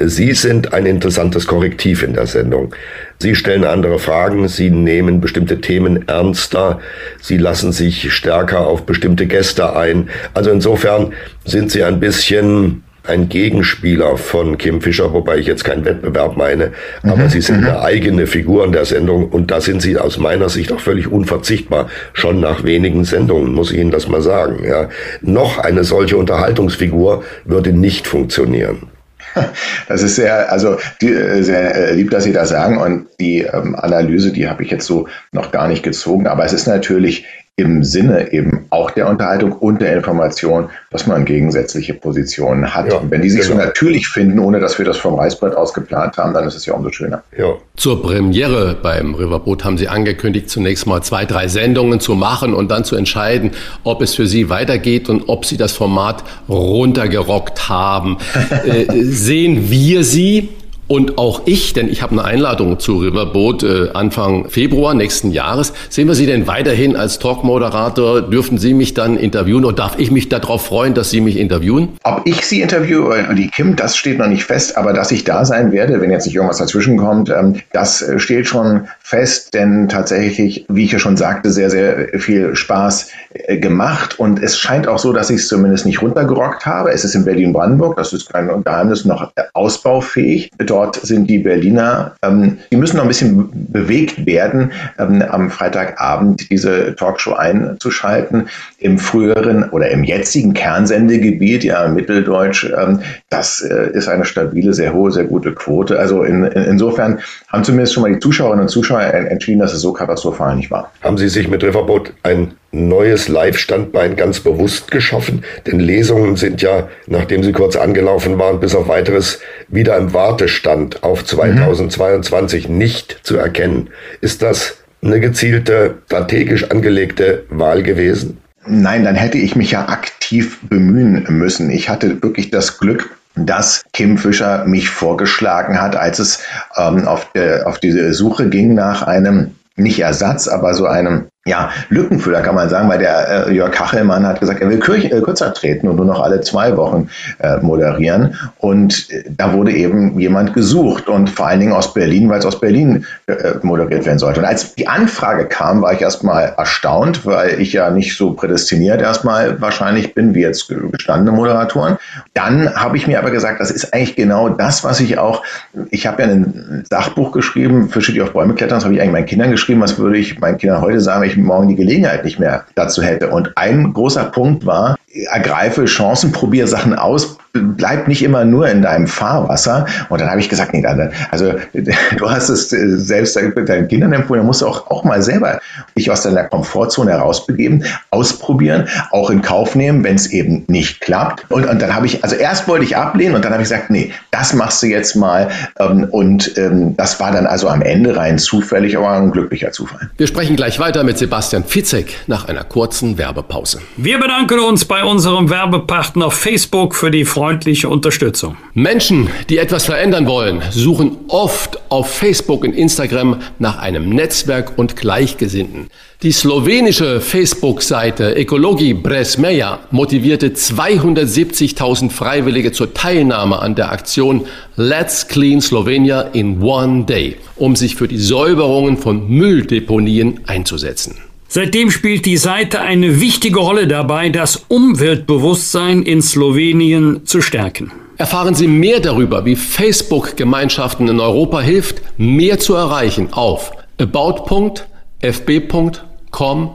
Sie 0.00 0.32
sind 0.32 0.74
ein 0.74 0.86
interessantes 0.86 1.46
Korrektiv 1.46 2.02
in 2.02 2.14
der 2.14 2.26
Sendung. 2.26 2.74
Sie 3.20 3.34
stellen 3.34 3.64
andere 3.64 3.98
Fragen, 3.98 4.48
Sie 4.48 4.68
nehmen 4.68 5.20
bestimmte 5.20 5.60
Themen 5.60 6.08
ernster, 6.08 6.80
Sie 7.20 7.38
lassen 7.38 7.72
sich 7.72 8.12
stärker 8.12 8.66
auf 8.66 8.82
bestimmte 8.82 9.26
Gäste 9.26 9.76
ein. 9.76 10.10
Also 10.34 10.50
insofern 10.50 11.12
sind 11.44 11.70
Sie 11.70 11.84
ein 11.84 12.00
bisschen 12.00 12.83
ein 13.06 13.28
Gegenspieler 13.28 14.16
von 14.16 14.56
Kim 14.56 14.80
Fischer, 14.80 15.12
wobei 15.12 15.36
ich 15.36 15.46
jetzt 15.46 15.64
keinen 15.64 15.84
Wettbewerb 15.84 16.36
meine, 16.36 16.72
aber 17.02 17.24
mhm. 17.24 17.28
sie 17.28 17.40
sind 17.42 17.60
mhm. 17.60 17.66
eine 17.66 17.80
eigene 17.82 18.26
Figur 18.26 18.64
in 18.64 18.72
der 18.72 18.86
Sendung 18.86 19.28
und 19.28 19.50
da 19.50 19.60
sind 19.60 19.82
sie 19.82 19.98
aus 19.98 20.18
meiner 20.18 20.48
Sicht 20.48 20.72
auch 20.72 20.80
völlig 20.80 21.10
unverzichtbar. 21.10 21.88
Schon 22.14 22.40
nach 22.40 22.64
wenigen 22.64 23.04
Sendungen 23.04 23.52
muss 23.52 23.72
ich 23.72 23.78
Ihnen 23.78 23.90
das 23.90 24.08
mal 24.08 24.22
sagen. 24.22 24.64
Ja. 24.64 24.88
Noch 25.20 25.58
eine 25.58 25.84
solche 25.84 26.16
Unterhaltungsfigur 26.16 27.24
würde 27.44 27.72
nicht 27.72 28.06
funktionieren. 28.06 28.88
Das 29.88 30.02
ist 30.02 30.16
sehr, 30.16 30.50
also 30.50 30.78
die, 31.00 31.12
äh, 31.12 31.42
sehr 31.42 31.74
äh, 31.74 31.94
lieb, 31.94 32.10
dass 32.10 32.24
Sie 32.24 32.32
das 32.32 32.48
sagen. 32.50 32.78
Und 32.78 33.06
die 33.20 33.40
ähm, 33.40 33.74
Analyse, 33.74 34.32
die 34.32 34.48
habe 34.48 34.62
ich 34.62 34.70
jetzt 34.70 34.86
so 34.86 35.08
noch 35.32 35.50
gar 35.50 35.68
nicht 35.68 35.82
gezogen. 35.82 36.26
Aber 36.26 36.44
es 36.44 36.52
ist 36.52 36.66
natürlich 36.66 37.26
im 37.56 37.84
Sinne 37.84 38.32
eben 38.32 38.66
auch 38.70 38.90
der 38.90 39.08
Unterhaltung 39.08 39.52
und 39.52 39.80
der 39.80 39.94
Information, 39.94 40.70
dass 40.90 41.06
man 41.06 41.24
gegensätzliche 41.24 41.94
Positionen 41.94 42.74
hat. 42.74 42.92
Ja, 42.92 43.00
wenn 43.08 43.22
die 43.22 43.30
sich 43.30 43.42
genau. 43.42 43.60
so 43.60 43.66
natürlich 43.66 44.08
finden, 44.08 44.40
ohne 44.40 44.58
dass 44.58 44.76
wir 44.78 44.84
das 44.84 44.96
vom 44.96 45.14
Reißbrett 45.14 45.54
aus 45.54 45.72
geplant 45.72 46.16
haben, 46.16 46.34
dann 46.34 46.48
ist 46.48 46.56
es 46.56 46.66
ja 46.66 46.74
umso 46.74 46.90
schöner. 46.90 47.22
Ja. 47.38 47.54
Zur 47.76 48.02
Premiere 48.02 48.76
beim 48.82 49.14
Riverboot 49.14 49.64
haben 49.64 49.78
Sie 49.78 49.86
angekündigt, 49.86 50.50
zunächst 50.50 50.88
mal 50.88 51.02
zwei, 51.02 51.26
drei 51.26 51.46
Sendungen 51.46 52.00
zu 52.00 52.16
machen 52.16 52.54
und 52.54 52.72
dann 52.72 52.82
zu 52.82 52.96
entscheiden, 52.96 53.52
ob 53.84 54.02
es 54.02 54.16
für 54.16 54.26
Sie 54.26 54.50
weitergeht 54.50 55.08
und 55.08 55.28
ob 55.28 55.44
Sie 55.44 55.56
das 55.56 55.70
Format 55.70 56.24
runtergerockt 56.48 57.68
haben. 57.68 58.18
äh, 58.64 58.86
sehen 59.04 59.70
wir 59.70 60.02
Sie 60.02 60.48
Und 60.86 61.16
auch 61.16 61.42
ich, 61.46 61.72
denn 61.72 61.88
ich 61.88 62.02
habe 62.02 62.12
eine 62.12 62.24
Einladung 62.24 62.78
zu 62.78 62.98
Riverboat 62.98 63.62
äh, 63.62 63.90
Anfang 63.94 64.50
Februar 64.50 64.94
nächsten 64.94 65.30
Jahres. 65.30 65.72
Sehen 65.88 66.08
wir 66.08 66.14
Sie 66.14 66.26
denn 66.26 66.46
weiterhin 66.46 66.94
als 66.94 67.18
Talkmoderator? 67.18 68.22
Dürfen 68.22 68.58
Sie 68.58 68.74
mich 68.74 68.92
dann 68.92 69.16
interviewen 69.16 69.64
oder 69.64 69.74
darf 69.74 69.98
ich 69.98 70.10
mich 70.10 70.28
darauf 70.28 70.66
freuen, 70.66 70.92
dass 70.92 71.10
Sie 71.10 71.22
mich 71.22 71.38
interviewen? 71.38 71.90
Ob 72.02 72.22
ich 72.26 72.44
Sie 72.44 72.60
interviewe 72.60 73.04
oder 73.04 73.34
die 73.34 73.48
Kim, 73.48 73.76
das 73.76 73.96
steht 73.96 74.18
noch 74.18 74.26
nicht 74.26 74.44
fest, 74.44 74.76
aber 74.76 74.92
dass 74.92 75.10
ich 75.10 75.24
da 75.24 75.44
sein 75.44 75.72
werde, 75.72 76.00
wenn 76.00 76.10
jetzt 76.10 76.26
nicht 76.26 76.34
irgendwas 76.34 76.58
dazwischen 76.58 76.98
kommt, 76.98 77.30
ähm, 77.30 77.60
das 77.72 78.02
äh, 78.02 78.18
steht 78.18 78.46
schon 78.46 78.86
fest, 79.00 79.54
denn 79.54 79.88
tatsächlich, 79.88 80.66
wie 80.68 80.84
ich 80.84 80.92
ja 80.92 80.98
schon 80.98 81.16
sagte, 81.16 81.50
sehr, 81.50 81.70
sehr 81.70 82.08
viel 82.18 82.54
Spaß 82.54 83.08
äh, 83.32 83.56
gemacht 83.58 84.18
und 84.18 84.42
es 84.42 84.58
scheint 84.58 84.86
auch 84.86 84.98
so, 84.98 85.12
dass 85.12 85.30
ich 85.30 85.36
es 85.36 85.48
zumindest 85.48 85.86
nicht 85.86 86.02
runtergerockt 86.02 86.66
habe. 86.66 86.90
Es 86.90 87.04
ist 87.04 87.14
in 87.14 87.24
Berlin-Brandenburg, 87.24 87.96
das 87.96 88.12
ist 88.12 88.30
kein 88.30 88.50
Geheimnis, 88.64 89.04
noch 89.04 89.32
ausbaufähig. 89.54 90.50
Dort 90.74 90.96
sind 90.96 91.30
die 91.30 91.38
Berliner, 91.38 92.16
ähm, 92.22 92.58
die 92.72 92.76
müssen 92.76 92.96
noch 92.96 93.04
ein 93.04 93.08
bisschen 93.08 93.48
bewegt 93.70 94.26
werden, 94.26 94.72
ähm, 94.98 95.22
am 95.22 95.48
Freitagabend 95.48 96.50
diese 96.50 96.96
Talkshow 96.96 97.34
einzuschalten. 97.34 98.48
Im 98.78 98.98
früheren 98.98 99.70
oder 99.70 99.88
im 99.92 100.02
jetzigen 100.02 100.52
Kernsendegebiet, 100.52 101.62
ja, 101.62 101.86
Mitteldeutsch, 101.86 102.64
ähm, 102.76 102.98
das 103.30 103.60
äh, 103.60 103.90
ist 103.92 104.08
eine 104.08 104.24
stabile, 104.24 104.74
sehr 104.74 104.92
hohe, 104.92 105.12
sehr 105.12 105.26
gute 105.26 105.52
Quote. 105.52 105.96
Also 105.96 106.24
in, 106.24 106.42
in, 106.42 106.64
insofern 106.64 107.20
haben 107.46 107.62
zumindest 107.62 107.94
schon 107.94 108.02
mal 108.02 108.12
die 108.12 108.18
Zuschauerinnen 108.18 108.62
und 108.62 108.68
Zuschauer 108.68 109.02
entschieden, 109.02 109.60
dass 109.60 109.72
es 109.72 109.80
so 109.80 109.92
katastrophal 109.92 110.56
nicht 110.56 110.72
war. 110.72 110.90
Haben 111.02 111.18
Sie 111.18 111.28
sich 111.28 111.46
mit 111.46 111.62
Riverboat 111.62 112.12
ein 112.24 112.54
neues 112.74 113.28
Live-Standbein 113.28 114.16
ganz 114.16 114.40
bewusst 114.40 114.90
geschaffen? 114.90 115.44
Denn 115.66 115.80
Lesungen 115.80 116.36
sind 116.36 116.62
ja, 116.62 116.88
nachdem 117.06 117.42
sie 117.42 117.52
kurz 117.52 117.76
angelaufen 117.76 118.38
waren, 118.38 118.60
bis 118.60 118.74
auf 118.74 118.88
weiteres 118.88 119.40
wieder 119.68 119.96
im 119.96 120.12
Wartestand 120.12 121.02
auf 121.02 121.24
2022 121.24 122.68
mhm. 122.68 122.78
nicht 122.78 123.20
zu 123.22 123.36
erkennen. 123.36 123.90
Ist 124.20 124.42
das 124.42 124.78
eine 125.02 125.20
gezielte, 125.20 125.96
strategisch 126.06 126.70
angelegte 126.70 127.44
Wahl 127.50 127.82
gewesen? 127.82 128.38
Nein, 128.66 129.04
dann 129.04 129.14
hätte 129.14 129.38
ich 129.38 129.56
mich 129.56 129.72
ja 129.72 129.88
aktiv 129.88 130.58
bemühen 130.68 131.26
müssen. 131.28 131.70
Ich 131.70 131.88
hatte 131.88 132.22
wirklich 132.22 132.50
das 132.50 132.78
Glück, 132.78 133.10
dass 133.36 133.84
Kim 133.92 134.16
Fischer 134.16 134.64
mich 134.64 134.88
vorgeschlagen 134.88 135.80
hat, 135.80 135.96
als 135.96 136.18
es 136.18 136.40
ähm, 136.76 137.06
auf, 137.06 137.28
äh, 137.34 137.62
auf 137.62 137.78
diese 137.78 138.14
Suche 138.14 138.48
ging 138.48 138.74
nach 138.74 139.02
einem 139.02 139.54
nicht 139.76 140.00
Ersatz, 140.00 140.48
aber 140.48 140.72
so 140.74 140.86
einem 140.86 141.26
ja, 141.46 141.70
Lückenfüller 141.90 142.40
kann 142.40 142.54
man 142.54 142.70
sagen, 142.70 142.88
weil 142.88 142.98
der 142.98 143.48
äh, 143.48 143.52
Jörg 143.52 143.70
Kachelmann 143.70 144.26
hat 144.26 144.40
gesagt, 144.40 144.62
er 144.62 144.70
will 144.70 144.78
kür 144.78 144.96
äh, 144.96 145.20
kürzer 145.20 145.52
treten 145.52 145.88
und 145.88 145.96
nur 145.96 146.06
noch 146.06 146.22
alle 146.22 146.40
zwei 146.40 146.74
Wochen 146.74 147.10
äh, 147.38 147.58
moderieren. 147.58 148.34
Und 148.56 149.10
äh, 149.10 149.24
da 149.28 149.52
wurde 149.52 149.72
eben 149.72 150.18
jemand 150.18 150.54
gesucht 150.54 151.06
und 151.06 151.28
vor 151.28 151.48
allen 151.48 151.60
Dingen 151.60 151.74
aus 151.74 151.92
Berlin, 151.92 152.30
weil 152.30 152.38
es 152.38 152.46
aus 152.46 152.60
Berlin 152.60 153.04
äh, 153.26 153.54
moderiert 153.60 154.06
werden 154.06 154.18
sollte. 154.18 154.40
Und 154.40 154.46
als 154.46 154.74
die 154.74 154.88
Anfrage 154.88 155.44
kam, 155.44 155.82
war 155.82 155.92
ich 155.92 156.00
erstmal 156.00 156.54
erstaunt, 156.56 157.26
weil 157.26 157.60
ich 157.60 157.74
ja 157.74 157.90
nicht 157.90 158.16
so 158.16 158.32
prädestiniert 158.32 159.02
erstmal 159.02 159.60
wahrscheinlich 159.60 160.14
bin 160.14 160.34
wie 160.34 160.40
jetzt 160.40 160.72
gestandene 160.92 161.36
Moderatoren. 161.36 161.98
Dann 162.32 162.74
habe 162.74 162.96
ich 162.96 163.06
mir 163.06 163.18
aber 163.18 163.30
gesagt, 163.30 163.60
das 163.60 163.70
ist 163.70 163.92
eigentlich 163.92 164.16
genau 164.16 164.48
das, 164.48 164.82
was 164.82 164.98
ich 164.98 165.18
auch, 165.18 165.42
ich 165.90 166.06
habe 166.06 166.22
ja 166.22 166.28
ein 166.28 166.84
Sachbuch 166.88 167.32
geschrieben, 167.32 167.90
Fische, 167.90 168.14
die 168.14 168.22
auf 168.22 168.32
Bäume 168.32 168.54
klettern, 168.54 168.78
das 168.78 168.84
habe 168.84 168.94
ich 168.94 169.00
eigentlich 169.02 169.12
meinen 169.12 169.26
Kindern 169.26 169.50
geschrieben, 169.50 169.82
was 169.82 169.98
würde 169.98 170.16
ich 170.16 170.38
meinen 170.38 170.56
Kindern 170.56 170.80
heute 170.80 171.00
sagen, 171.00 171.22
ich 171.24 171.33
morgen 171.42 171.68
die 171.68 171.76
Gelegenheit 171.76 172.24
nicht 172.24 172.38
mehr 172.38 172.64
dazu 172.74 173.02
hätte. 173.02 173.30
Und 173.30 173.52
ein 173.56 173.92
großer 173.92 174.24
Punkt 174.24 174.66
war, 174.66 174.96
ergreife 175.14 175.84
Chancen, 175.84 176.32
probiere 176.32 176.66
Sachen 176.66 176.94
aus, 176.94 177.38
bleib 177.52 178.08
nicht 178.08 178.22
immer 178.22 178.44
nur 178.44 178.68
in 178.68 178.82
deinem 178.82 179.06
Fahrwasser. 179.06 179.86
Und 180.08 180.20
dann 180.20 180.28
habe 180.28 180.40
ich 180.40 180.48
gesagt, 180.48 180.72
nee, 180.72 180.84
also 181.30 181.54
du 182.18 182.30
hast 182.30 182.48
es 182.48 182.72
äh, 182.72 182.98
selbst 182.98 183.40
mit 183.40 183.68
deinen 183.68 183.88
Kindern 183.88 184.12
empfohlen, 184.12 184.40
dann 184.40 184.46
musst 184.46 184.62
du 184.62 184.66
auch, 184.66 184.90
auch 184.90 185.04
mal 185.04 185.22
selber 185.22 185.60
dich 185.96 186.10
aus 186.10 186.22
deiner 186.22 186.44
Komfortzone 186.44 187.12
herausbegeben, 187.12 187.84
ausprobieren, 188.10 188.88
auch 189.12 189.30
in 189.30 189.40
Kauf 189.40 189.74
nehmen, 189.76 190.02
wenn 190.02 190.16
es 190.16 190.26
eben 190.32 190.64
nicht 190.66 191.00
klappt. 191.00 191.48
Und, 191.50 191.66
und 191.66 191.80
dann 191.80 191.94
habe 191.94 192.06
ich, 192.06 192.24
also 192.24 192.34
erst 192.34 192.66
wollte 192.66 192.84
ich 192.84 192.96
ablehnen 192.96 193.36
und 193.36 193.44
dann 193.44 193.52
habe 193.52 193.62
ich 193.62 193.68
gesagt, 193.68 193.90
nee, 193.90 194.12
das 194.32 194.52
machst 194.52 194.82
du 194.82 194.86
jetzt 194.86 195.14
mal. 195.14 195.48
Ähm, 195.78 196.08
und 196.10 196.56
ähm, 196.58 196.96
das 196.96 197.20
war 197.20 197.30
dann 197.30 197.46
also 197.46 197.68
am 197.68 197.82
Ende 197.82 198.16
rein 198.16 198.38
zufällig, 198.38 198.96
aber 198.96 199.10
ein 199.10 199.30
glücklicher 199.30 199.70
Zufall. 199.70 200.10
Wir 200.16 200.26
sprechen 200.26 200.56
gleich 200.56 200.80
weiter 200.80 201.04
mit 201.04 201.18
Sebastian 201.18 201.62
Fitzek 201.62 202.16
nach 202.26 202.48
einer 202.48 202.64
kurzen 202.64 203.16
Werbepause. 203.16 203.80
Wir 203.96 204.18
bedanken 204.18 204.58
uns 204.58 204.84
bei 204.84 205.03
unserem 205.04 205.50
Werbepartner 205.50 206.30
Facebook 206.30 206.94
für 206.94 207.10
die 207.10 207.24
freundliche 207.24 207.88
Unterstützung. 207.88 208.56
Menschen, 208.74 209.28
die 209.48 209.58
etwas 209.58 209.86
verändern 209.86 210.26
wollen, 210.26 210.62
suchen 210.70 211.16
oft 211.28 211.78
auf 211.90 212.10
Facebook 212.10 212.64
und 212.64 212.74
Instagram 212.74 213.40
nach 213.58 213.78
einem 213.78 214.08
Netzwerk 214.08 214.76
und 214.76 214.96
Gleichgesinnten. 214.96 215.88
Die 216.22 216.32
slowenische 216.32 217.20
Facebook-Seite 217.20 218.36
Ekologi 218.36 218.94
Bresmeja 218.94 219.80
motivierte 219.90 220.48
270.000 220.48 222.10
Freiwillige 222.10 222.72
zur 222.72 222.94
Teilnahme 222.94 223.58
an 223.58 223.74
der 223.74 223.92
Aktion 223.92 224.46
Let's 224.76 225.28
Clean 225.28 225.60
Slovenia 225.60 226.22
in 226.22 226.62
One 226.62 227.04
Day, 227.04 227.36
um 227.56 227.76
sich 227.76 227.96
für 227.96 228.08
die 228.08 228.18
Säuberungen 228.18 228.96
von 228.96 229.28
Mülldeponien 229.28 230.40
einzusetzen. 230.46 231.23
Seitdem 231.56 231.92
spielt 231.92 232.26
die 232.26 232.36
Seite 232.36 232.80
eine 232.80 233.20
wichtige 233.20 233.60
Rolle 233.60 233.86
dabei, 233.86 234.28
das 234.28 234.64
Umweltbewusstsein 234.66 236.02
in 236.02 236.20
Slowenien 236.20 237.26
zu 237.26 237.40
stärken. 237.40 237.92
Erfahren 238.16 238.56
Sie 238.56 238.66
mehr 238.66 238.98
darüber, 238.98 239.44
wie 239.44 239.54
Facebook-Gemeinschaften 239.54 241.06
in 241.06 241.20
Europa 241.20 241.60
hilft, 241.60 242.02
mehr 242.16 242.58
zu 242.58 242.74
erreichen 242.74 243.32
auf 243.32 243.70
about.fb.com 244.00 244.80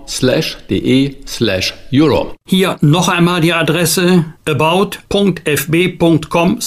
slash 0.07 0.57
de 0.69 1.17
slash 1.27 1.73
euro. 1.91 2.35
Hier 2.47 2.77
noch 2.79 3.09
einmal 3.09 3.41
die 3.41 3.51
Adresse 3.51 4.23
about.fb.com 4.45 6.61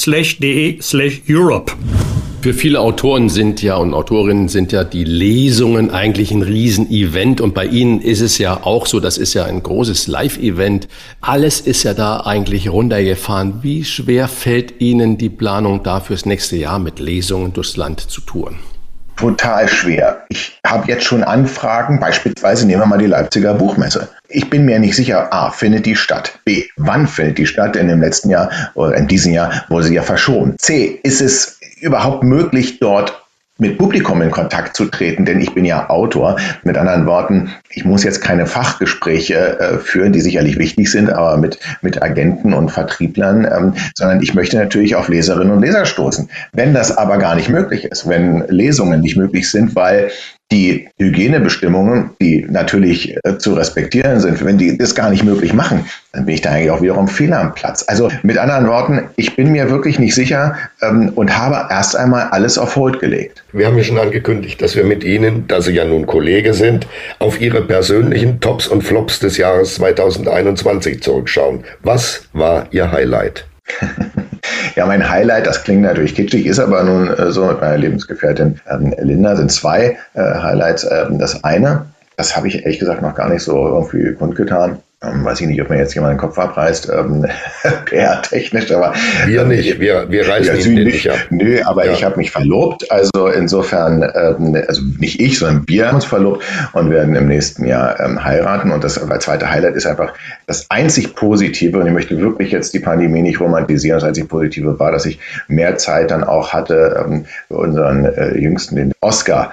Für 2.42 2.54
viele 2.54 2.80
Autoren 2.80 3.28
sind 3.28 3.62
ja 3.62 3.76
und 3.76 3.94
Autorinnen 3.94 4.48
sind 4.48 4.72
ja 4.72 4.82
die 4.82 5.04
Lesungen 5.04 5.92
eigentlich 5.92 6.32
ein 6.32 6.42
Riesenevent 6.42 7.40
und 7.40 7.54
bei 7.54 7.66
Ihnen 7.66 8.00
ist 8.00 8.20
es 8.20 8.36
ja 8.38 8.64
auch 8.64 8.86
so, 8.88 8.98
das 8.98 9.16
ist 9.16 9.34
ja 9.34 9.44
ein 9.44 9.62
großes 9.62 10.08
Live-Event. 10.08 10.88
Alles 11.20 11.60
ist 11.60 11.84
ja 11.84 11.94
da 11.94 12.22
eigentlich 12.26 12.68
runtergefahren. 12.68 13.62
Wie 13.62 13.84
schwer 13.84 14.26
fällt 14.26 14.80
Ihnen 14.80 15.18
die 15.18 15.28
Planung 15.28 15.84
da 15.84 16.00
fürs 16.00 16.26
nächste 16.26 16.56
Jahr 16.56 16.80
mit 16.80 16.98
Lesungen 16.98 17.52
durchs 17.52 17.76
Land 17.76 18.00
zu 18.00 18.20
touren? 18.22 18.58
Total 19.14 19.68
schwer. 19.68 20.24
Ich 20.28 20.58
habe 20.66 20.88
jetzt 20.88 21.04
schon 21.04 21.22
Anfragen, 21.22 22.00
beispielsweise 22.00 22.66
nehmen 22.66 22.82
wir 22.82 22.86
mal 22.86 22.98
die 22.98 23.06
Leipziger 23.06 23.54
Buchmesse. 23.54 24.08
Ich 24.28 24.50
bin 24.50 24.64
mir 24.64 24.80
nicht 24.80 24.96
sicher, 24.96 25.32
A, 25.32 25.52
findet 25.52 25.86
die 25.86 25.94
statt? 25.94 26.40
B, 26.44 26.64
wann 26.76 27.06
findet 27.06 27.38
die 27.38 27.46
statt? 27.46 27.76
Denn 27.76 27.88
im 27.88 28.00
letzten 28.00 28.30
Jahr 28.30 28.50
oder 28.74 28.96
in 28.96 29.06
diesem 29.06 29.32
Jahr 29.32 29.64
wurde 29.68 29.84
sie 29.84 29.94
ja 29.94 30.02
verschoben. 30.02 30.56
C, 30.58 30.98
ist 31.04 31.20
es 31.20 31.60
überhaupt 31.82 32.24
möglich, 32.24 32.78
dort 32.78 33.22
mit 33.58 33.78
Publikum 33.78 34.20
in 34.22 34.30
Kontakt 34.30 34.74
zu 34.74 34.86
treten, 34.86 35.24
denn 35.24 35.40
ich 35.40 35.54
bin 35.54 35.64
ja 35.64 35.88
Autor. 35.88 36.36
Mit 36.64 36.76
anderen 36.76 37.06
Worten, 37.06 37.50
ich 37.70 37.84
muss 37.84 38.02
jetzt 38.02 38.20
keine 38.20 38.46
Fachgespräche 38.46 39.60
äh, 39.60 39.78
führen, 39.78 40.12
die 40.12 40.20
sicherlich 40.20 40.58
wichtig 40.58 40.90
sind, 40.90 41.10
aber 41.10 41.36
mit, 41.36 41.58
mit 41.80 42.02
Agenten 42.02 42.54
und 42.54 42.70
Vertrieblern, 42.70 43.44
ähm, 43.44 43.74
sondern 43.94 44.20
ich 44.22 44.34
möchte 44.34 44.56
natürlich 44.56 44.96
auf 44.96 45.08
Leserinnen 45.08 45.52
und 45.52 45.62
Leser 45.62 45.84
stoßen. 45.84 46.28
Wenn 46.52 46.74
das 46.74 46.96
aber 46.96 47.18
gar 47.18 47.36
nicht 47.36 47.50
möglich 47.50 47.84
ist, 47.84 48.08
wenn 48.08 48.44
Lesungen 48.48 49.00
nicht 49.00 49.16
möglich 49.16 49.50
sind, 49.50 49.76
weil 49.76 50.10
die 50.50 50.88
Hygienebestimmungen, 50.98 52.10
die 52.20 52.46
natürlich 52.48 53.16
äh, 53.24 53.38
zu 53.38 53.54
respektieren 53.54 54.20
sind, 54.20 54.44
wenn 54.44 54.58
die 54.58 54.76
das 54.76 54.94
gar 54.94 55.10
nicht 55.10 55.24
möglich 55.24 55.52
machen, 55.54 55.86
dann 56.12 56.26
bin 56.26 56.34
ich 56.34 56.42
da 56.42 56.50
eigentlich 56.50 56.70
auch 56.70 56.82
wiederum 56.82 57.08
Fehler 57.08 57.40
am 57.40 57.54
Platz. 57.54 57.84
Also 57.88 58.10
mit 58.22 58.36
anderen 58.36 58.66
Worten, 58.68 59.08
ich 59.16 59.34
bin 59.34 59.50
mir 59.50 59.70
wirklich 59.70 59.98
nicht 59.98 60.14
sicher 60.14 60.56
ähm, 60.82 61.10
und 61.14 61.36
habe 61.36 61.68
erst 61.70 61.96
einmal 61.96 62.24
alles 62.30 62.58
auf 62.58 62.76
Hold 62.76 63.00
gelegt. 63.00 63.42
Wir 63.52 63.66
haben 63.66 63.78
ja 63.78 63.84
schon 63.84 63.98
angekündigt, 63.98 64.60
dass 64.60 64.76
wir 64.76 64.84
mit 64.84 65.04
Ihnen, 65.04 65.46
da 65.48 65.62
Sie 65.62 65.72
ja 65.72 65.84
nun 65.84 66.06
Kollege 66.06 66.52
sind, 66.52 66.86
auf 67.18 67.40
Ihre 67.40 67.62
persönlichen 67.62 68.40
Tops 68.40 68.68
und 68.68 68.82
Flops 68.82 69.20
des 69.20 69.38
Jahres 69.38 69.76
2021 69.76 71.02
zurückschauen. 71.02 71.64
Was 71.82 72.28
war 72.34 72.66
Ihr 72.72 72.92
Highlight? 72.92 73.46
Ja, 74.76 74.86
mein 74.86 75.08
Highlight, 75.08 75.46
das 75.46 75.64
klingt 75.64 75.82
natürlich 75.82 76.14
kitschig, 76.14 76.46
ist 76.46 76.58
aber 76.58 76.82
nun 76.82 77.08
äh, 77.08 77.30
so 77.30 77.44
mit 77.44 77.60
meiner 77.60 77.76
Lebensgefährtin 77.76 78.60
ähm, 78.70 78.94
Linda, 78.98 79.36
sind 79.36 79.52
zwei 79.52 79.98
äh, 80.14 80.20
Highlights. 80.20 80.86
Ähm, 80.90 81.18
das 81.18 81.44
eine, 81.44 81.86
das 82.16 82.36
habe 82.36 82.48
ich 82.48 82.64
ehrlich 82.64 82.78
gesagt 82.78 83.02
noch 83.02 83.14
gar 83.14 83.28
nicht 83.28 83.42
so 83.42 83.66
irgendwie 83.66 84.14
kundgetan. 84.14 84.78
Ähm, 85.02 85.24
weiß 85.24 85.40
ich 85.40 85.46
nicht, 85.46 85.60
ob 85.60 85.70
mir 85.70 85.78
jetzt 85.78 85.94
jemand 85.94 86.12
den 86.12 86.18
Kopf 86.18 86.38
abreißt, 86.38 86.90
ähm, 86.90 87.26
PR-technisch, 87.86 88.70
aber. 88.70 88.94
Wir 89.26 89.44
nicht, 89.44 89.80
wir, 89.80 90.10
wir 90.10 90.28
reißen 90.28 90.56
ja, 90.56 90.66
ihn 90.66 90.84
nicht 90.84 91.10
ab. 91.10 91.18
Nö, 91.30 91.60
aber 91.64 91.86
ja. 91.86 91.92
ich 91.92 92.04
habe 92.04 92.16
mich 92.16 92.30
verlobt, 92.30 92.90
also 92.90 93.26
insofern, 93.26 94.02
ähm, 94.14 94.62
also 94.66 94.82
nicht 94.98 95.20
ich, 95.20 95.38
sondern 95.38 95.64
wir 95.66 95.88
haben 95.88 95.96
uns 95.96 96.04
verlobt 96.04 96.44
und 96.72 96.90
werden 96.90 97.14
im 97.16 97.26
nächsten 97.26 97.64
Jahr 97.64 97.98
ähm, 98.00 98.22
heiraten. 98.22 98.70
Und 98.70 98.84
das 98.84 98.94
zweite 98.94 99.50
Highlight 99.50 99.74
ist 99.74 99.86
einfach 99.86 100.12
das 100.46 100.70
einzig 100.70 101.14
Positive, 101.14 101.78
und 101.78 101.86
ich 101.86 101.92
möchte 101.92 102.18
wirklich 102.20 102.52
jetzt 102.52 102.72
die 102.74 102.80
Pandemie 102.80 103.22
nicht 103.22 103.40
romantisieren, 103.40 103.98
das 103.98 104.08
einzig 104.08 104.28
Positive 104.28 104.78
war, 104.78 104.92
dass 104.92 105.06
ich 105.06 105.18
mehr 105.48 105.76
Zeit 105.78 106.10
dann 106.10 106.24
auch 106.24 106.52
hatte, 106.52 107.04
ähm, 107.04 107.24
für 107.48 107.56
unseren 107.56 108.04
äh, 108.04 108.38
Jüngsten, 108.38 108.76
den 108.76 108.92
Oscar, 109.00 109.52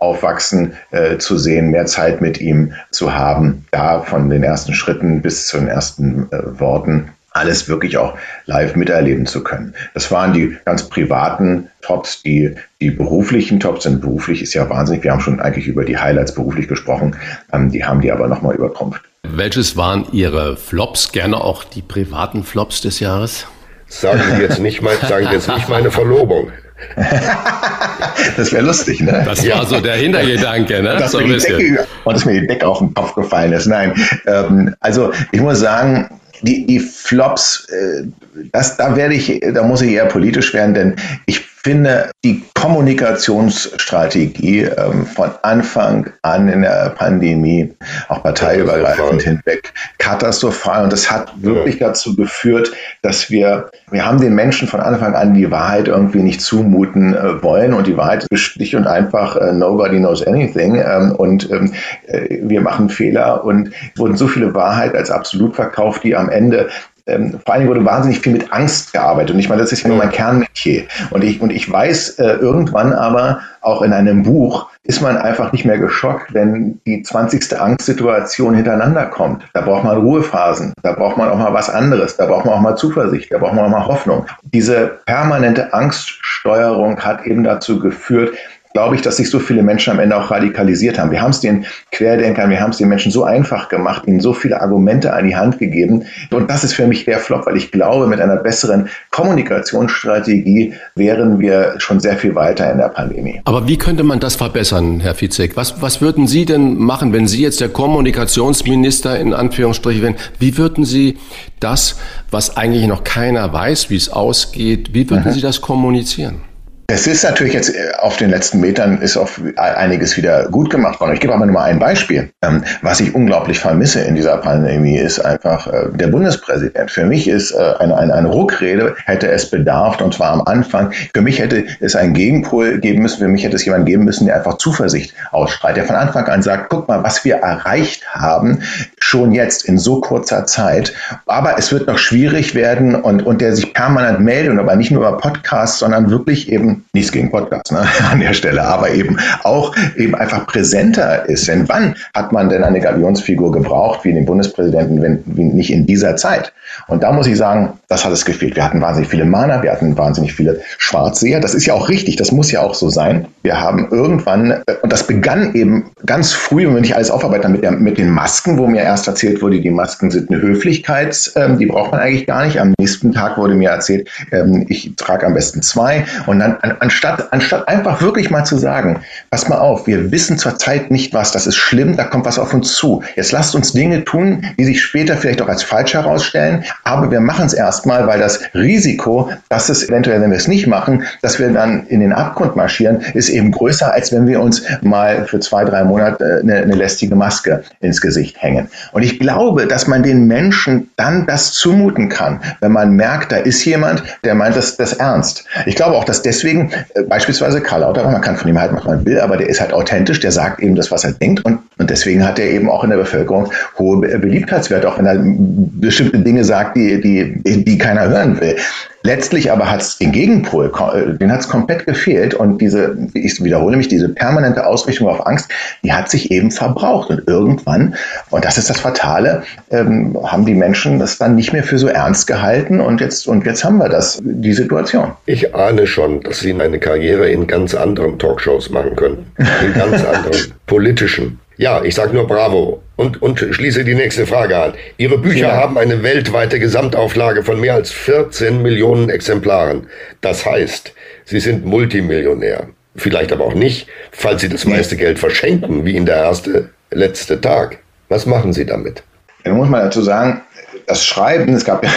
aufwachsen 0.00 0.74
äh, 0.90 1.18
zu 1.18 1.38
sehen, 1.38 1.70
mehr 1.70 1.86
Zeit 1.86 2.20
mit 2.20 2.40
ihm 2.40 2.72
zu 2.90 3.14
haben, 3.14 3.64
da 3.70 4.00
von 4.00 4.30
den 4.30 4.42
ersten 4.42 4.74
Schritten 4.74 5.22
bis 5.22 5.46
zu 5.46 5.58
den 5.58 5.68
ersten 5.68 6.28
äh, 6.30 6.60
Worten 6.60 7.10
alles 7.32 7.68
wirklich 7.68 7.96
auch 7.96 8.16
live 8.46 8.74
miterleben 8.74 9.26
zu 9.26 9.42
können. 9.42 9.74
Das 9.94 10.10
waren 10.10 10.32
die 10.32 10.56
ganz 10.64 10.88
privaten 10.88 11.68
Tops, 11.80 12.22
die, 12.22 12.54
die 12.80 12.90
beruflichen 12.90 13.60
Tops 13.60 13.84
sind. 13.84 14.00
Beruflich 14.00 14.42
ist 14.42 14.54
ja 14.54 14.68
wahnsinnig. 14.68 15.04
Wir 15.04 15.12
haben 15.12 15.20
schon 15.20 15.40
eigentlich 15.40 15.68
über 15.68 15.84
die 15.84 15.96
Highlights 15.96 16.34
beruflich 16.34 16.66
gesprochen. 16.66 17.16
Ähm, 17.52 17.70
die 17.70 17.84
haben 17.84 18.00
die 18.00 18.10
aber 18.10 18.26
nochmal 18.26 18.56
übertrumpft. 18.56 19.02
Welches 19.22 19.76
waren 19.76 20.06
Ihre 20.12 20.56
Flops? 20.56 21.12
Gerne 21.12 21.36
auch 21.36 21.62
die 21.62 21.82
privaten 21.82 22.42
Flops 22.42 22.80
des 22.80 23.00
Jahres? 23.00 23.46
Sagen 23.86 24.20
Sie 24.34 24.42
jetzt 24.42 24.58
nicht, 24.58 24.82
mein, 24.82 24.96
sagen 24.98 25.26
Sie 25.26 25.34
jetzt 25.34 25.48
nicht 25.48 25.68
meine 25.68 25.90
Verlobung. 25.90 26.50
das 28.36 28.52
wäre 28.52 28.64
lustig, 28.64 29.00
ne? 29.00 29.22
Das 29.24 29.46
war 29.48 29.66
so 29.66 29.80
der 29.80 29.94
Hintergedanke, 29.94 30.82
ne? 30.82 30.96
Dass 30.96 31.12
so 31.12 31.20
mir 31.20 31.38
Decke, 31.38 31.86
und 32.04 32.14
dass 32.14 32.24
mir 32.24 32.40
die 32.40 32.46
Decke 32.46 32.66
auf 32.66 32.78
den 32.78 32.92
Kopf 32.94 33.14
gefallen 33.14 33.52
ist. 33.52 33.66
Nein, 33.66 33.94
ähm, 34.26 34.74
also 34.80 35.12
ich 35.32 35.40
muss 35.40 35.60
sagen, 35.60 36.08
die, 36.42 36.66
die 36.66 36.80
Flops, 36.80 37.66
äh, 37.68 38.04
das, 38.52 38.76
da 38.76 38.96
werde 38.96 39.14
ich, 39.14 39.40
da 39.52 39.62
muss 39.62 39.82
ich 39.82 39.92
eher 39.92 40.06
politisch 40.06 40.54
werden, 40.54 40.74
denn 40.74 40.96
ich 41.26 41.49
finde 41.62 42.10
die 42.24 42.42
Kommunikationsstrategie 42.54 44.62
ähm, 44.62 45.04
von 45.04 45.30
Anfang 45.42 46.10
an 46.22 46.48
in 46.48 46.62
der 46.62 46.88
Pandemie, 46.90 47.74
auch 48.08 48.22
parteiübergreifend 48.22 49.22
hinweg, 49.22 49.72
katastrophal. 49.98 50.84
Und 50.84 50.92
das 50.92 51.10
hat 51.10 51.32
wirklich 51.42 51.80
ja. 51.80 51.88
dazu 51.88 52.14
geführt, 52.16 52.72
dass 53.02 53.30
wir, 53.30 53.70
wir 53.90 54.06
haben 54.06 54.20
den 54.20 54.34
Menschen 54.34 54.68
von 54.68 54.80
Anfang 54.80 55.14
an 55.14 55.34
die 55.34 55.50
Wahrheit 55.50 55.88
irgendwie 55.88 56.22
nicht 56.22 56.40
zumuten 56.40 57.14
äh, 57.14 57.42
wollen. 57.42 57.74
Und 57.74 57.86
die 57.86 57.96
Wahrheit 57.96 58.26
ist 58.30 58.40
schlicht 58.40 58.74
und 58.74 58.86
einfach, 58.86 59.36
äh, 59.36 59.52
nobody 59.52 59.98
knows 59.98 60.26
anything. 60.26 60.76
Ähm, 60.76 61.12
und 61.12 61.50
ähm, 61.50 61.74
äh, 62.06 62.38
wir 62.42 62.62
machen 62.62 62.88
Fehler 62.88 63.44
und 63.44 63.70
wurden 63.96 64.16
so 64.16 64.28
viele 64.28 64.54
Wahrheit 64.54 64.94
als 64.94 65.10
absolut 65.10 65.56
verkauft, 65.56 66.04
die 66.04 66.16
am 66.16 66.30
Ende 66.30 66.70
ähm, 67.10 67.40
vor 67.44 67.54
allen 67.54 67.62
Dingen 67.62 67.70
wurde 67.70 67.84
wahnsinnig 67.84 68.20
viel 68.20 68.32
mit 68.32 68.52
Angst 68.52 68.92
gearbeitet. 68.92 69.34
Und 69.34 69.40
ich 69.40 69.48
meine, 69.48 69.62
das 69.62 69.72
ist 69.72 69.82
ja 69.82 69.88
nur 69.88 69.98
mein 69.98 70.10
Kernmetier. 70.10 70.84
Und 71.10 71.24
ich, 71.24 71.40
und 71.40 71.50
ich 71.50 71.70
weiß 71.70 72.18
äh, 72.18 72.34
irgendwann 72.34 72.92
aber, 72.92 73.40
auch 73.62 73.82
in 73.82 73.92
einem 73.92 74.22
Buch, 74.22 74.68
ist 74.84 75.02
man 75.02 75.18
einfach 75.18 75.52
nicht 75.52 75.64
mehr 75.64 75.78
geschockt, 75.78 76.32
wenn 76.32 76.80
die 76.86 77.02
20. 77.02 77.60
Angstsituation 77.60 78.54
hintereinander 78.54 79.06
kommt. 79.06 79.44
Da 79.52 79.60
braucht 79.60 79.84
man 79.84 79.98
Ruhephasen, 79.98 80.72
da 80.82 80.92
braucht 80.92 81.18
man 81.18 81.28
auch 81.28 81.36
mal 81.36 81.52
was 81.52 81.68
anderes, 81.68 82.16
da 82.16 82.26
braucht 82.26 82.46
man 82.46 82.54
auch 82.54 82.60
mal 82.60 82.76
Zuversicht, 82.76 83.30
da 83.30 83.38
braucht 83.38 83.54
man 83.54 83.66
auch 83.66 83.70
mal 83.70 83.86
Hoffnung. 83.86 84.26
Diese 84.42 85.00
permanente 85.04 85.74
Angststeuerung 85.74 87.00
hat 87.00 87.26
eben 87.26 87.44
dazu 87.44 87.78
geführt, 87.78 88.34
glaube 88.72 88.94
ich, 88.94 89.02
dass 89.02 89.16
sich 89.16 89.30
so 89.30 89.38
viele 89.40 89.62
Menschen 89.62 89.92
am 89.92 89.98
Ende 89.98 90.16
auch 90.16 90.30
radikalisiert 90.30 90.98
haben. 90.98 91.10
Wir 91.10 91.20
haben 91.20 91.30
es 91.30 91.40
den 91.40 91.64
Querdenkern, 91.90 92.50
wir 92.50 92.60
haben 92.60 92.70
es 92.70 92.76
den 92.76 92.88
Menschen 92.88 93.10
so 93.10 93.24
einfach 93.24 93.68
gemacht, 93.68 94.04
ihnen 94.06 94.20
so 94.20 94.32
viele 94.32 94.60
Argumente 94.60 95.12
an 95.12 95.26
die 95.26 95.34
Hand 95.34 95.58
gegeben. 95.58 96.04
Und 96.30 96.48
das 96.50 96.62
ist 96.62 96.74
für 96.74 96.86
mich 96.86 97.04
der 97.04 97.18
Flop, 97.18 97.46
weil 97.46 97.56
ich 97.56 97.72
glaube, 97.72 98.06
mit 98.06 98.20
einer 98.20 98.36
besseren 98.36 98.88
Kommunikationsstrategie 99.10 100.74
wären 100.94 101.40
wir 101.40 101.74
schon 101.78 101.98
sehr 101.98 102.16
viel 102.16 102.34
weiter 102.34 102.70
in 102.70 102.78
der 102.78 102.88
Pandemie. 102.88 103.40
Aber 103.44 103.66
wie 103.66 103.76
könnte 103.76 104.04
man 104.04 104.20
das 104.20 104.36
verbessern, 104.36 105.00
Herr 105.00 105.16
Fizek? 105.16 105.56
Was, 105.56 105.82
was 105.82 106.00
würden 106.00 106.28
Sie 106.28 106.44
denn 106.44 106.76
machen, 106.78 107.12
wenn 107.12 107.26
Sie 107.26 107.42
jetzt 107.42 107.60
der 107.60 107.70
Kommunikationsminister 107.70 109.18
in 109.18 109.34
Anführungsstrichen 109.34 110.02
wären? 110.02 110.16
Wie 110.38 110.56
würden 110.56 110.84
Sie 110.84 111.18
das, 111.58 111.96
was 112.30 112.56
eigentlich 112.56 112.86
noch 112.86 113.02
keiner 113.02 113.52
weiß, 113.52 113.90
wie 113.90 113.96
es 113.96 114.10
ausgeht, 114.10 114.94
wie 114.94 115.10
würden 115.10 115.24
mhm. 115.26 115.32
Sie 115.32 115.40
das 115.40 115.60
kommunizieren? 115.60 116.49
Es 116.92 117.06
ist 117.06 117.22
natürlich 117.22 117.54
jetzt 117.54 117.72
äh, 117.72 117.92
auf 118.00 118.16
den 118.16 118.30
letzten 118.30 118.58
Metern 118.58 119.00
ist 119.00 119.16
auf 119.16 119.40
einiges 119.56 120.16
wieder 120.16 120.48
gut 120.48 120.70
gemacht 120.70 120.98
worden. 120.98 121.12
Ich 121.14 121.20
gebe 121.20 121.32
aber 121.32 121.46
nur 121.46 121.54
mal 121.54 121.64
ein 121.64 121.78
Beispiel. 121.78 122.30
Ähm, 122.42 122.64
was 122.82 122.98
ich 122.98 123.14
unglaublich 123.14 123.60
vermisse 123.60 124.00
in 124.00 124.16
dieser 124.16 124.38
Pandemie 124.38 124.98
ist 124.98 125.20
einfach 125.20 125.68
äh, 125.68 125.88
der 125.92 126.08
Bundespräsident. 126.08 126.90
Für 126.90 127.04
mich 127.04 127.28
ist 127.28 127.52
äh, 127.52 127.74
eine, 127.78 127.96
eine, 127.96 128.12
eine 128.12 128.28
Ruckrede 128.28 128.96
hätte 129.04 129.30
es 129.30 129.48
bedarf 129.48 130.00
und 130.00 130.14
zwar 130.14 130.32
am 130.32 130.42
Anfang. 130.42 130.92
Für 131.14 131.22
mich 131.22 131.38
hätte 131.38 131.64
es 131.78 131.94
einen 131.94 132.12
Gegenpol 132.12 132.78
geben 132.78 133.02
müssen. 133.02 133.18
Für 133.18 133.28
mich 133.28 133.44
hätte 133.44 133.54
es 133.54 133.64
jemanden 133.64 133.86
geben 133.86 134.04
müssen, 134.04 134.26
der 134.26 134.36
einfach 134.36 134.58
Zuversicht 134.58 135.14
ausstrahlt, 135.30 135.76
der 135.76 135.84
von 135.84 135.94
Anfang 135.94 136.26
an 136.26 136.42
sagt, 136.42 136.70
guck 136.70 136.88
mal, 136.88 137.04
was 137.04 137.24
wir 137.24 137.36
erreicht 137.36 138.04
haben, 138.14 138.62
schon 138.98 139.30
jetzt 139.30 139.64
in 139.64 139.78
so 139.78 140.00
kurzer 140.00 140.44
Zeit. 140.44 140.92
Aber 141.26 141.56
es 141.56 141.70
wird 141.70 141.86
noch 141.86 141.98
schwierig 141.98 142.56
werden 142.56 142.96
und, 142.96 143.24
und 143.24 143.40
der 143.40 143.54
sich 143.54 143.72
permanent 143.74 144.20
meldet, 144.20 144.50
und 144.50 144.58
aber 144.58 144.74
nicht 144.74 144.90
nur 144.90 145.06
über 145.06 145.18
Podcasts, 145.18 145.78
sondern 145.78 146.10
wirklich 146.10 146.50
eben 146.50 146.79
nichts 146.92 147.12
gegen 147.12 147.30
Podcasts 147.30 147.70
ne, 147.70 147.86
an 148.10 148.20
der 148.20 148.34
Stelle, 148.34 148.62
aber 148.62 148.90
eben 148.90 149.18
auch 149.44 149.74
eben 149.96 150.14
einfach 150.14 150.46
präsenter 150.46 151.28
ist. 151.28 151.48
Denn 151.48 151.68
wann 151.68 151.94
hat 152.14 152.32
man 152.32 152.48
denn 152.48 152.64
eine 152.64 152.80
Galionsfigur 152.80 153.52
gebraucht, 153.52 154.04
wie 154.04 154.12
den 154.12 154.26
Bundespräsidenten, 154.26 155.02
wenn 155.02 155.22
wie 155.26 155.44
nicht 155.44 155.72
in 155.72 155.86
dieser 155.86 156.16
Zeit? 156.16 156.52
Und 156.86 157.02
da 157.02 157.12
muss 157.12 157.26
ich 157.26 157.36
sagen, 157.36 157.72
das 157.88 158.04
hat 158.04 158.12
es 158.12 158.24
gefehlt. 158.24 158.56
Wir 158.56 158.64
hatten 158.64 158.80
wahnsinnig 158.80 159.10
viele 159.10 159.24
Mana, 159.24 159.62
wir 159.62 159.72
hatten 159.72 159.96
wahnsinnig 159.96 160.32
viele 160.32 160.60
Schwarzseher. 160.78 161.40
Das 161.40 161.54
ist 161.54 161.66
ja 161.66 161.74
auch 161.74 161.88
richtig, 161.88 162.16
das 162.16 162.32
muss 162.32 162.52
ja 162.52 162.60
auch 162.60 162.74
so 162.74 162.88
sein. 162.88 163.26
Wir 163.42 163.60
haben 163.60 163.88
irgendwann, 163.90 164.50
äh, 164.50 164.76
und 164.82 164.92
das 164.92 165.06
begann 165.06 165.54
eben 165.54 165.90
ganz 166.06 166.32
früh, 166.32 166.66
wenn 166.66 166.82
nicht 166.82 166.94
alles 166.94 167.10
aufarbeiten, 167.10 167.52
mit, 167.52 167.62
der, 167.62 167.72
mit 167.72 167.98
den 167.98 168.10
Masken, 168.10 168.58
wo 168.58 168.66
mir 168.66 168.82
erst 168.82 169.08
erzählt 169.08 169.42
wurde, 169.42 169.60
die 169.60 169.70
Masken 169.70 170.10
sind 170.10 170.30
eine 170.30 170.40
Höflichkeit, 170.40 171.32
ähm, 171.36 171.58
die 171.58 171.66
braucht 171.66 171.92
man 171.92 172.00
eigentlich 172.00 172.26
gar 172.26 172.44
nicht. 172.44 172.60
Am 172.60 172.74
nächsten 172.78 173.12
Tag 173.12 173.36
wurde 173.38 173.54
mir 173.54 173.70
erzählt, 173.70 174.08
ähm, 174.32 174.66
ich 174.68 174.94
trage 174.96 175.26
am 175.26 175.34
besten 175.34 175.62
zwei. 175.62 176.04
Und 176.26 176.38
dann 176.38 176.56
anstatt, 176.80 177.32
anstatt 177.32 177.68
einfach 177.68 178.00
wirklich 178.00 178.30
mal 178.30 178.44
zu 178.44 178.56
sagen, 178.56 179.00
pass 179.30 179.48
mal 179.48 179.58
auf, 179.58 179.86
wir 179.86 180.10
wissen 180.10 180.38
zurzeit 180.38 180.90
nicht 180.90 181.12
was, 181.12 181.32
das 181.32 181.46
ist 181.46 181.56
schlimm, 181.56 181.96
da 181.96 182.04
kommt 182.04 182.26
was 182.26 182.38
auf 182.38 182.54
uns 182.54 182.74
zu. 182.74 183.02
Jetzt 183.16 183.32
lasst 183.32 183.54
uns 183.54 183.72
Dinge 183.72 184.04
tun, 184.04 184.44
die 184.58 184.64
sich 184.64 184.82
später 184.82 185.16
vielleicht 185.16 185.42
auch 185.42 185.48
als 185.48 185.62
falsch 185.62 185.94
herausstellen, 185.94 186.64
aber 186.84 187.10
wir 187.10 187.20
machen 187.20 187.46
es 187.46 187.52
erstmal, 187.52 188.06
weil 188.06 188.20
das 188.20 188.40
Risiko, 188.54 189.30
dass 189.48 189.68
es 189.68 189.88
eventuell, 189.88 190.20
wenn 190.20 190.30
wir 190.30 190.38
es 190.38 190.48
nicht 190.48 190.66
machen, 190.66 191.04
dass 191.22 191.38
wir 191.38 191.50
dann 191.50 191.86
in 191.86 192.00
den 192.00 192.12
Abgrund 192.12 192.56
marschieren, 192.56 193.00
ist 193.14 193.28
eben 193.28 193.50
größer, 193.50 193.92
als 193.92 194.12
wenn 194.12 194.26
wir 194.26 194.40
uns 194.40 194.62
mal 194.82 195.26
für 195.26 195.40
zwei, 195.40 195.64
drei 195.64 195.84
Monate 195.84 196.40
eine, 196.42 196.56
eine 196.56 196.74
lästige 196.74 197.16
Maske 197.16 197.62
ins 197.80 198.00
Gesicht 198.00 198.40
hängen. 198.42 198.68
Und 198.92 199.02
ich 199.02 199.18
glaube, 199.18 199.66
dass 199.66 199.86
man 199.86 200.02
den 200.02 200.26
Menschen 200.26 200.90
dann 200.96 201.26
das 201.26 201.52
zumuten 201.52 202.08
kann, 202.08 202.40
wenn 202.60 202.72
man 202.72 202.92
merkt, 202.92 203.32
da 203.32 203.36
ist 203.36 203.64
jemand, 203.64 204.02
der 204.24 204.34
meint 204.34 204.56
das, 204.56 204.76
das 204.76 204.94
ernst. 204.94 205.44
Ich 205.66 205.76
glaube 205.76 205.96
auch, 205.96 206.04
dass 206.04 206.22
deswegen 206.22 206.59
deswegen 206.68 206.84
äh, 206.94 207.02
beispielsweise 207.08 207.60
Karl 207.60 207.80
Lauterbach, 207.80 208.12
man 208.12 208.20
kann 208.20 208.36
von 208.36 208.48
ihm 208.48 208.58
halten, 208.58 208.76
was 208.76 208.84
man 208.84 209.04
will, 209.04 209.20
aber 209.20 209.36
der 209.36 209.48
ist 209.48 209.60
halt 209.60 209.72
authentisch, 209.72 210.20
der 210.20 210.32
sagt 210.32 210.60
eben 210.60 210.74
das, 210.74 210.90
was 210.90 211.04
er 211.04 211.12
denkt 211.12 211.44
und, 211.44 211.60
und 211.78 211.90
deswegen 211.90 212.26
hat 212.26 212.38
er 212.38 212.46
eben 212.46 212.68
auch 212.68 212.84
in 212.84 212.90
der 212.90 212.96
Bevölkerung 212.96 213.50
hohe 213.78 213.98
Beliebtheitswerte, 214.00 214.88
auch 214.88 214.98
wenn 214.98 215.06
er 215.06 215.16
bestimmte 215.18 216.18
Dinge 216.18 216.44
sagt, 216.44 216.76
die, 216.76 217.00
die, 217.00 217.64
die 217.64 217.78
keiner 217.78 218.08
hören 218.08 218.40
will. 218.40 218.56
Letztlich 219.02 219.50
aber 219.50 219.70
hat 219.70 219.80
es 219.80 219.96
den 219.96 220.12
Gegenpol, 220.12 220.70
äh, 220.94 221.16
den 221.16 221.32
hat 221.32 221.40
es 221.40 221.48
komplett 221.48 221.86
gefehlt 221.86 222.34
und 222.34 222.58
diese, 222.58 222.96
ich 223.14 223.42
wiederhole 223.42 223.76
mich, 223.76 223.88
diese 223.88 224.10
permanente 224.10 224.66
Ausrichtung 224.66 225.08
auf 225.08 225.26
Angst, 225.26 225.50
die 225.82 225.92
hat 225.92 226.10
sich 226.10 226.30
eben 226.30 226.50
verbraucht 226.50 227.08
und 227.08 227.26
irgendwann, 227.26 227.94
und 228.28 228.44
das 228.44 228.58
ist 228.58 228.68
das 228.68 228.80
Fatale, 228.80 229.42
ähm, 229.70 230.18
haben 230.22 230.44
die 230.44 230.54
Menschen 230.54 230.98
das 230.98 231.16
dann 231.16 231.34
nicht 231.34 231.52
mehr 231.52 231.64
für 231.64 231.78
so 231.78 231.88
ernst 231.88 232.26
gehalten 232.26 232.80
und 232.80 233.00
jetzt, 233.00 233.26
und 233.26 233.46
jetzt 233.46 233.64
haben 233.64 233.78
wir 233.78 233.88
das, 233.88 234.20
die 234.22 234.52
Situation. 234.52 235.12
Ich 235.24 235.54
ahne 235.54 235.86
schon, 235.86 236.20
dass 236.20 236.40
Sie 236.40 236.52
eine 236.52 236.78
Karriere 236.78 237.30
in 237.30 237.46
ganz 237.46 237.74
anderen 237.74 238.18
Talkshows 238.18 238.68
machen 238.68 238.96
können, 238.96 239.32
in 239.38 239.72
ganz 239.72 240.04
anderen 240.04 240.52
politischen. 240.66 241.38
Ja, 241.60 241.84
ich 241.84 241.94
sage 241.94 242.14
nur 242.14 242.26
Bravo 242.26 242.80
und, 242.96 243.20
und 243.20 243.38
schließe 243.38 243.84
die 243.84 243.94
nächste 243.94 244.26
Frage 244.26 244.56
an. 244.56 244.72
Ihre 244.96 245.18
Bücher 245.18 245.48
ja. 245.48 245.56
haben 245.58 245.76
eine 245.76 246.02
weltweite 246.02 246.58
Gesamtauflage 246.58 247.44
von 247.44 247.60
mehr 247.60 247.74
als 247.74 247.90
14 247.90 248.62
Millionen 248.62 249.10
Exemplaren. 249.10 249.86
Das 250.22 250.46
heißt, 250.46 250.94
Sie 251.26 251.38
sind 251.38 251.66
Multimillionär. 251.66 252.68
Vielleicht 252.96 253.30
aber 253.30 253.44
auch 253.44 253.52
nicht, 253.52 253.88
falls 254.10 254.40
Sie 254.40 254.48
das 254.48 254.64
meiste 254.64 254.96
Geld 254.96 255.18
verschenken, 255.18 255.84
wie 255.84 255.98
in 255.98 256.06
der 256.06 256.16
erste 256.16 256.70
letzte 256.92 257.38
Tag. 257.38 257.76
Was 258.08 258.24
machen 258.24 258.54
Sie 258.54 258.64
damit? 258.64 259.02
Da 259.44 259.52
muss 259.52 259.68
man 259.68 259.82
dazu 259.82 260.00
sagen, 260.00 260.40
das 260.86 261.04
Schreiben, 261.04 261.52
es 261.52 261.66
gab 261.66 261.84
ja 261.84 261.90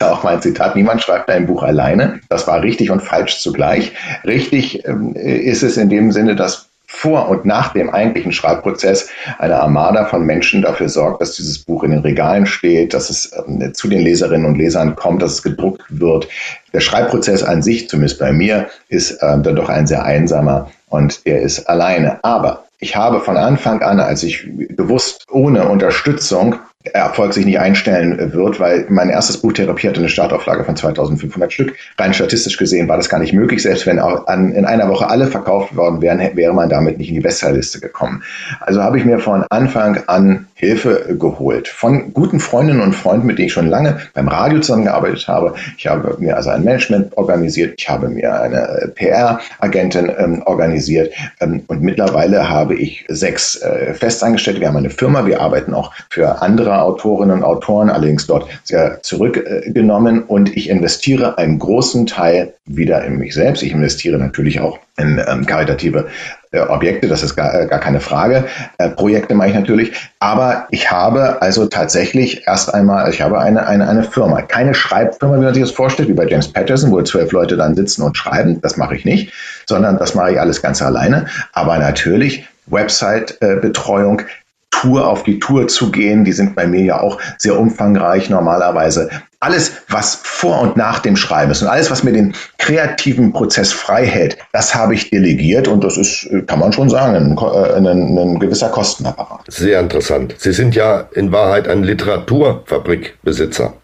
auch 0.12 0.22
mal 0.22 0.34
ein 0.34 0.42
Zitat, 0.42 0.76
niemand 0.76 1.02
schreibt 1.02 1.28
ein 1.28 1.48
Buch 1.48 1.64
alleine. 1.64 2.20
Das 2.28 2.46
war 2.46 2.62
richtig 2.62 2.92
und 2.92 3.00
falsch 3.00 3.40
zugleich. 3.40 3.94
Richtig 4.24 4.86
ähm, 4.86 5.16
ist 5.16 5.64
es 5.64 5.76
in 5.76 5.88
dem 5.88 6.12
Sinne, 6.12 6.36
dass 6.36 6.67
vor 6.90 7.28
und 7.28 7.44
nach 7.44 7.74
dem 7.74 7.90
eigentlichen 7.90 8.32
Schreibprozess 8.32 9.10
eine 9.38 9.60
Armada 9.60 10.06
von 10.06 10.24
Menschen 10.24 10.62
dafür 10.62 10.88
sorgt, 10.88 11.20
dass 11.20 11.36
dieses 11.36 11.58
Buch 11.58 11.84
in 11.84 11.90
den 11.90 12.00
Regalen 12.00 12.46
steht, 12.46 12.94
dass 12.94 13.10
es 13.10 13.30
ähm, 13.46 13.72
zu 13.74 13.88
den 13.88 14.00
Leserinnen 14.00 14.46
und 14.46 14.56
Lesern 14.56 14.96
kommt, 14.96 15.20
dass 15.20 15.32
es 15.32 15.42
gedruckt 15.42 15.84
wird. 15.90 16.28
Der 16.72 16.80
Schreibprozess 16.80 17.42
an 17.42 17.62
sich, 17.62 17.90
zumindest 17.90 18.18
bei 18.18 18.32
mir, 18.32 18.68
ist 18.88 19.18
ähm, 19.20 19.42
dann 19.42 19.56
doch 19.56 19.68
ein 19.68 19.86
sehr 19.86 20.02
einsamer 20.02 20.70
und 20.88 21.20
er 21.24 21.42
ist 21.42 21.68
alleine. 21.68 22.24
Aber 22.24 22.64
ich 22.80 22.96
habe 22.96 23.20
von 23.20 23.36
Anfang 23.36 23.82
an, 23.82 24.00
als 24.00 24.22
ich 24.22 24.48
bewusst 24.70 25.26
ohne 25.30 25.68
Unterstützung 25.68 26.56
Erfolg 26.84 27.34
sich 27.34 27.44
nicht 27.44 27.58
einstellen 27.58 28.32
wird, 28.32 28.60
weil 28.60 28.86
mein 28.88 29.10
erstes 29.10 29.38
Buch 29.38 29.52
Therapie 29.52 29.88
hatte 29.88 29.98
eine 29.98 30.08
Startauflage 30.08 30.62
von 30.62 30.76
2500 30.76 31.52
Stück. 31.52 31.74
Rein 31.98 32.14
statistisch 32.14 32.56
gesehen 32.56 32.86
war 32.88 32.96
das 32.96 33.08
gar 33.08 33.18
nicht 33.18 33.32
möglich. 33.32 33.62
Selbst 33.62 33.84
wenn 33.86 33.98
an, 33.98 34.52
in 34.52 34.64
einer 34.64 34.88
Woche 34.88 35.10
alle 35.10 35.26
verkauft 35.26 35.74
worden 35.74 36.00
wären, 36.00 36.20
wäre 36.36 36.54
man 36.54 36.68
damit 36.68 36.98
nicht 36.98 37.08
in 37.08 37.16
die 37.16 37.20
Bestsellerliste 37.20 37.80
gekommen. 37.80 38.22
Also 38.60 38.80
habe 38.80 38.96
ich 38.96 39.04
mir 39.04 39.18
von 39.18 39.44
Anfang 39.50 40.04
an 40.06 40.46
Hilfe 40.54 41.16
geholt. 41.18 41.68
Von 41.68 42.12
guten 42.12 42.38
Freundinnen 42.40 42.80
und 42.80 42.92
Freunden, 42.92 43.26
mit 43.26 43.38
denen 43.38 43.46
ich 43.46 43.52
schon 43.52 43.68
lange 43.68 43.98
beim 44.14 44.28
Radio 44.28 44.60
zusammengearbeitet 44.60 45.26
habe. 45.26 45.54
Ich 45.76 45.86
habe 45.86 46.16
mir 46.18 46.36
also 46.36 46.50
ein 46.50 46.64
Management 46.64 47.16
organisiert. 47.16 47.74
Ich 47.78 47.88
habe 47.88 48.08
mir 48.08 48.40
eine 48.40 48.92
PR-Agentin 48.94 50.12
ähm, 50.16 50.42
organisiert. 50.46 51.12
Ähm, 51.40 51.62
und 51.66 51.82
mittlerweile 51.82 52.48
habe 52.48 52.76
ich 52.76 53.04
sechs 53.08 53.56
äh, 53.62 53.94
Festangestellte. 53.94 54.60
Wir 54.60 54.68
haben 54.68 54.76
eine 54.76 54.90
Firma. 54.90 55.26
Wir 55.26 55.40
arbeiten 55.40 55.74
auch 55.74 55.92
für 56.08 56.40
andere 56.42 56.67
andere 56.68 56.82
Autorinnen 56.82 57.38
und 57.38 57.44
Autoren, 57.44 57.90
allerdings 57.90 58.26
dort 58.26 58.48
sehr 58.64 59.02
zurückgenommen. 59.02 60.22
Und 60.22 60.56
ich 60.56 60.68
investiere 60.68 61.38
einen 61.38 61.58
großen 61.58 62.06
Teil 62.06 62.54
wieder 62.66 63.04
in 63.04 63.16
mich 63.18 63.34
selbst. 63.34 63.62
Ich 63.62 63.72
investiere 63.72 64.18
natürlich 64.18 64.60
auch 64.60 64.78
in 64.98 65.20
ähm, 65.26 65.46
karitative 65.46 66.08
äh, 66.50 66.60
Objekte, 66.60 67.08
das 67.08 67.22
ist 67.22 67.36
gar, 67.36 67.54
äh, 67.54 67.66
gar 67.66 67.78
keine 67.78 68.00
Frage. 68.00 68.44
Äh, 68.78 68.90
Projekte 68.90 69.34
mache 69.34 69.48
ich 69.48 69.54
natürlich. 69.54 69.92
Aber 70.18 70.66
ich 70.70 70.90
habe 70.90 71.40
also 71.40 71.66
tatsächlich 71.66 72.46
erst 72.46 72.74
einmal, 72.74 73.10
ich 73.10 73.20
habe 73.20 73.38
eine, 73.38 73.66
eine, 73.66 73.88
eine 73.88 74.02
Firma. 74.02 74.42
Keine 74.42 74.74
Schreibfirma, 74.74 75.36
wie 75.36 75.44
man 75.44 75.54
sich 75.54 75.62
das 75.62 75.72
vorstellt, 75.72 76.08
wie 76.08 76.14
bei 76.14 76.26
James 76.26 76.48
Patterson, 76.48 76.90
wo 76.90 77.00
zwölf 77.02 77.32
Leute 77.32 77.56
dann 77.56 77.74
sitzen 77.74 78.02
und 78.02 78.16
schreiben. 78.16 78.60
Das 78.60 78.76
mache 78.76 78.96
ich 78.96 79.04
nicht, 79.04 79.32
sondern 79.66 79.98
das 79.98 80.14
mache 80.14 80.32
ich 80.32 80.40
alles 80.40 80.60
ganz 80.60 80.82
alleine. 80.82 81.26
Aber 81.52 81.78
natürlich 81.78 82.44
Website-Betreuung, 82.70 84.22
Tour 84.70 85.08
auf 85.08 85.22
die 85.22 85.38
Tour 85.38 85.68
zu 85.68 85.90
gehen. 85.90 86.24
Die 86.24 86.32
sind 86.32 86.54
bei 86.54 86.66
mir 86.66 86.82
ja 86.82 87.00
auch 87.00 87.20
sehr 87.38 87.58
umfangreich 87.58 88.30
normalerweise. 88.30 89.10
Alles, 89.40 89.72
was 89.88 90.18
vor 90.20 90.60
und 90.62 90.76
nach 90.76 90.98
dem 90.98 91.16
Schreiben 91.16 91.52
ist 91.52 91.62
und 91.62 91.68
alles, 91.68 91.92
was 91.92 92.02
mir 92.02 92.12
den 92.12 92.34
kreativen 92.58 93.32
Prozess 93.32 93.70
frei 93.72 94.04
hält, 94.04 94.36
das 94.52 94.74
habe 94.74 94.94
ich 94.94 95.10
delegiert 95.10 95.68
und 95.68 95.84
das 95.84 95.96
ist, 95.96 96.28
kann 96.48 96.58
man 96.58 96.72
schon 96.72 96.88
sagen, 96.88 97.38
ein, 97.38 97.86
ein, 97.86 98.18
ein 98.18 98.40
gewisser 98.40 98.68
Kostenapparat. 98.68 99.42
Sehr 99.46 99.78
interessant. 99.78 100.34
Sie 100.38 100.52
sind 100.52 100.74
ja 100.74 101.08
in 101.12 101.30
Wahrheit 101.30 101.68
ein 101.68 101.84
Literaturfabrikbesitzer. 101.84 103.74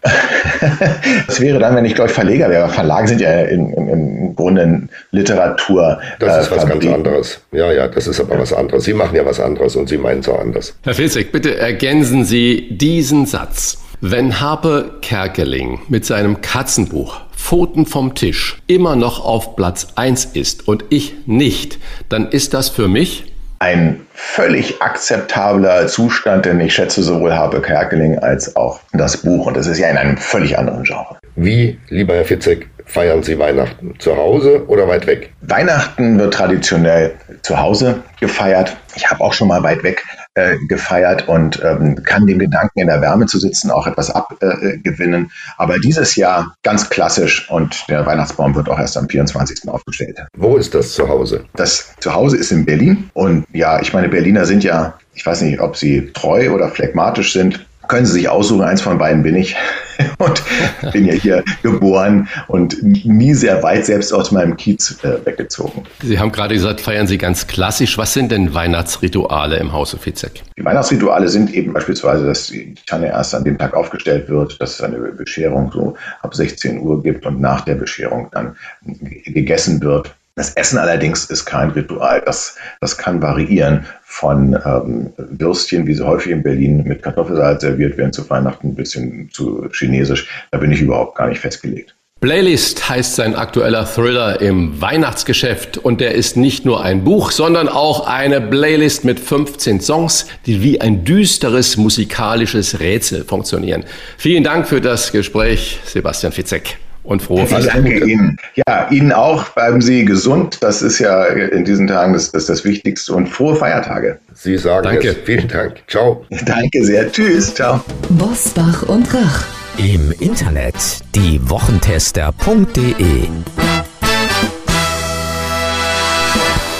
das 1.27 1.39
wäre 1.39 1.59
dann, 1.59 1.73
wenn 1.75 1.85
ich, 1.85 1.95
glaube 1.95 2.09
ich, 2.09 2.15
Verleger 2.15 2.49
wäre. 2.49 2.67
Verlage 2.67 3.07
sind 3.07 3.21
ja 3.21 3.43
in, 3.43 3.71
in, 3.71 3.87
im 3.87 4.35
Grunde 4.35 4.89
Literatur. 5.11 6.01
Das 6.19 6.43
ist 6.43 6.51
was 6.51 6.63
Fabrik. 6.63 6.81
ganz 6.81 6.93
anderes. 6.93 7.39
Ja, 7.53 7.71
ja, 7.71 7.87
das 7.87 8.07
ist 8.07 8.19
aber 8.19 8.37
was 8.37 8.51
anderes. 8.51 8.83
Sie 8.83 8.93
machen 8.93 9.15
ja 9.15 9.25
was 9.25 9.39
anderes 9.39 9.77
und 9.77 9.87
Sie 9.87 9.97
meinen 9.97 10.21
so 10.21 10.35
anders. 10.35 10.75
Herr 10.83 10.95
Filzek, 10.95 11.31
bitte 11.31 11.57
ergänzen 11.57 12.25
Sie 12.25 12.67
diesen 12.71 13.25
Satz. 13.25 13.84
Wenn 14.01 14.41
Harpe 14.41 14.97
Kerkeling 15.01 15.79
mit 15.87 16.05
seinem 16.05 16.41
Katzenbuch 16.41 17.21
Pfoten 17.35 17.85
vom 17.85 18.13
Tisch 18.13 18.61
immer 18.67 18.95
noch 18.95 19.23
auf 19.23 19.55
Platz 19.55 19.87
1 19.95 20.25
ist 20.25 20.67
und 20.67 20.85
ich 20.89 21.13
nicht, 21.25 21.79
dann 22.09 22.29
ist 22.29 22.53
das 22.53 22.69
für 22.69 22.87
mich 22.87 23.31
ein 23.59 24.05
völlig 24.13 24.81
akzeptabler 24.81 25.87
Zustand, 25.87 26.45
denn 26.45 26.59
ich 26.59 26.75
schätze 26.75 27.03
sowohl 27.03 27.33
Harpe 27.33 27.61
Kerkeling 27.61 28.19
als 28.19 28.55
auch 28.55 28.79
das 28.91 29.17
Buch 29.17 29.45
und 29.45 29.55
das 29.55 29.65
ist 29.65 29.79
ja 29.79 29.89
in 29.89 29.97
einem 29.97 30.17
völlig 30.17 30.57
anderen 30.57 30.83
Genre. 30.83 31.17
Wie, 31.35 31.79
lieber 31.89 32.15
Herr 32.15 32.25
Fitzek, 32.25 32.67
feiern 32.85 33.23
Sie 33.23 33.39
Weihnachten? 33.39 33.95
Zu 33.99 34.17
Hause 34.17 34.65
oder 34.67 34.87
weit 34.87 35.07
weg? 35.07 35.33
Weihnachten 35.41 36.19
wird 36.19 36.33
traditionell 36.33 37.15
zu 37.41 37.59
Hause 37.59 38.03
gefeiert. 38.19 38.75
Ich 38.95 39.09
habe 39.09 39.23
auch 39.23 39.33
schon 39.33 39.47
mal 39.47 39.63
weit 39.63 39.83
weg 39.83 40.03
äh, 40.35 40.57
gefeiert 40.67 41.27
und 41.27 41.61
ähm, 41.63 42.03
kann 42.03 42.25
dem 42.27 42.39
Gedanken, 42.39 42.79
in 42.79 42.87
der 42.87 43.01
Wärme 43.01 43.25
zu 43.25 43.39
sitzen, 43.39 43.71
auch 43.71 43.87
etwas 43.87 44.09
abgewinnen. 44.09 45.25
Äh, 45.25 45.53
Aber 45.57 45.79
dieses 45.79 46.15
Jahr 46.15 46.55
ganz 46.63 46.89
klassisch 46.89 47.49
und 47.49 47.85
der 47.89 48.05
Weihnachtsbaum 48.05 48.53
wird 48.55 48.69
auch 48.69 48.79
erst 48.79 48.97
am 48.97 49.09
24. 49.09 49.67
aufgestellt. 49.67 50.19
Wo 50.37 50.57
ist 50.57 50.75
das 50.75 50.93
Zuhause? 50.93 51.45
Das 51.55 51.93
Zuhause 51.99 52.37
ist 52.37 52.51
in 52.51 52.65
Berlin 52.65 53.09
und 53.13 53.45
ja, 53.53 53.79
ich 53.81 53.93
meine, 53.93 54.09
Berliner 54.09 54.45
sind 54.45 54.63
ja, 54.63 54.97
ich 55.13 55.25
weiß 55.25 55.41
nicht, 55.41 55.59
ob 55.59 55.75
sie 55.75 56.11
treu 56.13 56.51
oder 56.51 56.69
phlegmatisch 56.69 57.33
sind 57.33 57.65
können 57.87 58.05
Sie 58.05 58.13
sich 58.13 58.29
aussuchen, 58.29 58.63
eins 58.63 58.81
von 58.81 58.97
beiden 58.97 59.23
bin 59.23 59.35
ich. 59.35 59.55
Und 60.17 60.43
bin 60.91 61.05
ja 61.05 61.13
hier 61.13 61.43
geboren 61.61 62.27
und 62.47 62.81
nie 62.81 63.33
sehr 63.33 63.61
weit 63.63 63.85
selbst 63.85 64.13
aus 64.13 64.31
meinem 64.31 64.55
Kiez 64.57 64.97
äh, 65.03 65.25
weggezogen. 65.25 65.83
Sie 66.01 66.19
haben 66.19 66.31
gerade 66.31 66.53
gesagt, 66.53 66.81
feiern 66.81 67.07
Sie 67.07 67.17
ganz 67.17 67.47
klassisch. 67.47 67.97
Was 67.97 68.13
sind 68.13 68.31
denn 68.31 68.53
Weihnachtsrituale 68.53 69.57
im 69.57 69.73
Hause 69.73 69.97
Fitzek? 69.97 70.43
Die 70.57 70.65
Weihnachtsrituale 70.65 71.27
sind 71.27 71.53
eben 71.53 71.73
beispielsweise, 71.73 72.25
dass 72.25 72.47
die 72.47 72.75
Tanne 72.87 73.07
erst 73.07 73.35
an 73.35 73.43
dem 73.43 73.57
Tag 73.57 73.73
aufgestellt 73.73 74.29
wird, 74.29 74.59
dass 74.61 74.75
es 74.75 74.81
eine 74.81 74.97
Bescherung 74.97 75.71
so 75.71 75.95
ab 76.21 76.33
16 76.33 76.79
Uhr 76.79 77.03
gibt 77.03 77.25
und 77.25 77.41
nach 77.41 77.61
der 77.61 77.75
Bescherung 77.75 78.29
dann 78.31 78.55
gegessen 78.81 79.81
wird. 79.81 80.14
Das 80.35 80.49
Essen 80.55 80.77
allerdings 80.77 81.25
ist 81.25 81.45
kein 81.45 81.69
Ritual. 81.69 82.21
Das, 82.25 82.57
das 82.81 82.97
kann 82.97 83.21
variieren 83.21 83.85
von 84.03 84.59
ähm, 84.65 85.13
Würstchen, 85.17 85.87
wie 85.87 85.93
sie 85.93 86.05
häufig 86.05 86.33
in 86.33 86.43
Berlin 86.43 86.83
mit 86.83 87.01
Kartoffelsalz 87.01 87.61
serviert 87.61 87.97
werden 87.97 88.11
zu 88.11 88.29
Weihnachten, 88.29 88.75
bis 88.75 88.93
hin 88.93 89.29
zu 89.31 89.69
chinesisch. 89.71 90.27
Da 90.51 90.57
bin 90.57 90.73
ich 90.73 90.81
überhaupt 90.81 91.15
gar 91.15 91.29
nicht 91.29 91.39
festgelegt. 91.39 91.95
Playlist 92.19 92.89
heißt 92.89 93.15
sein 93.15 93.35
aktueller 93.35 93.85
Thriller 93.85 94.41
im 94.41 94.81
Weihnachtsgeschäft 94.81 95.77
und 95.77 96.01
der 96.01 96.15
ist 96.15 96.35
nicht 96.35 96.65
nur 96.65 96.83
ein 96.83 97.03
Buch, 97.03 97.31
sondern 97.31 97.69
auch 97.69 98.07
eine 98.07 98.41
Playlist 98.41 99.05
mit 99.05 99.19
15 99.19 99.79
Songs, 99.79 100.27
die 100.45 100.61
wie 100.61 100.81
ein 100.81 101.05
düsteres 101.05 101.77
musikalisches 101.77 102.79
Rätsel 102.79 103.23
funktionieren. 103.23 103.85
Vielen 104.17 104.43
Dank 104.43 104.67
für 104.67 104.81
das 104.81 105.11
Gespräch, 105.11 105.79
Sebastian 105.85 106.33
Fitzek 106.33 106.77
und 107.05 107.21
frohe 107.21 107.49
Weihnachten. 107.49 107.85
Danke 107.85 108.05
Ihnen. 108.05 108.37
Ja, 108.55 108.89
Ihnen 108.89 109.11
auch. 109.11 109.49
Bleiben 109.49 109.81
Sie 109.81 110.05
gesund. 110.05 110.57
Das 110.61 110.81
ist 110.81 110.99
ja 110.99 111.25
in 111.25 111.65
diesen 111.65 111.87
Tagen 111.87 112.13
das, 112.13 112.31
das, 112.31 112.45
das 112.47 112.63
Wichtigste. 112.65 113.13
Und 113.13 113.27
frohe 113.27 113.55
Feiertage. 113.55 114.19
Sie 114.33 114.57
sagen 114.57 114.83
Danke. 114.83 115.09
es. 115.09 115.17
Vielen 115.23 115.47
Dank. 115.47 115.75
Ciao. 115.87 116.25
Danke 116.45 116.83
sehr. 116.83 117.11
Tschüss. 117.11 117.53
Ciao. 117.53 117.79
Bosbach 118.09 118.83
und 118.83 119.13
Rach. 119.13 119.45
Im 119.77 120.13
Internet 120.19 120.75
diewochentester.de 121.15 123.27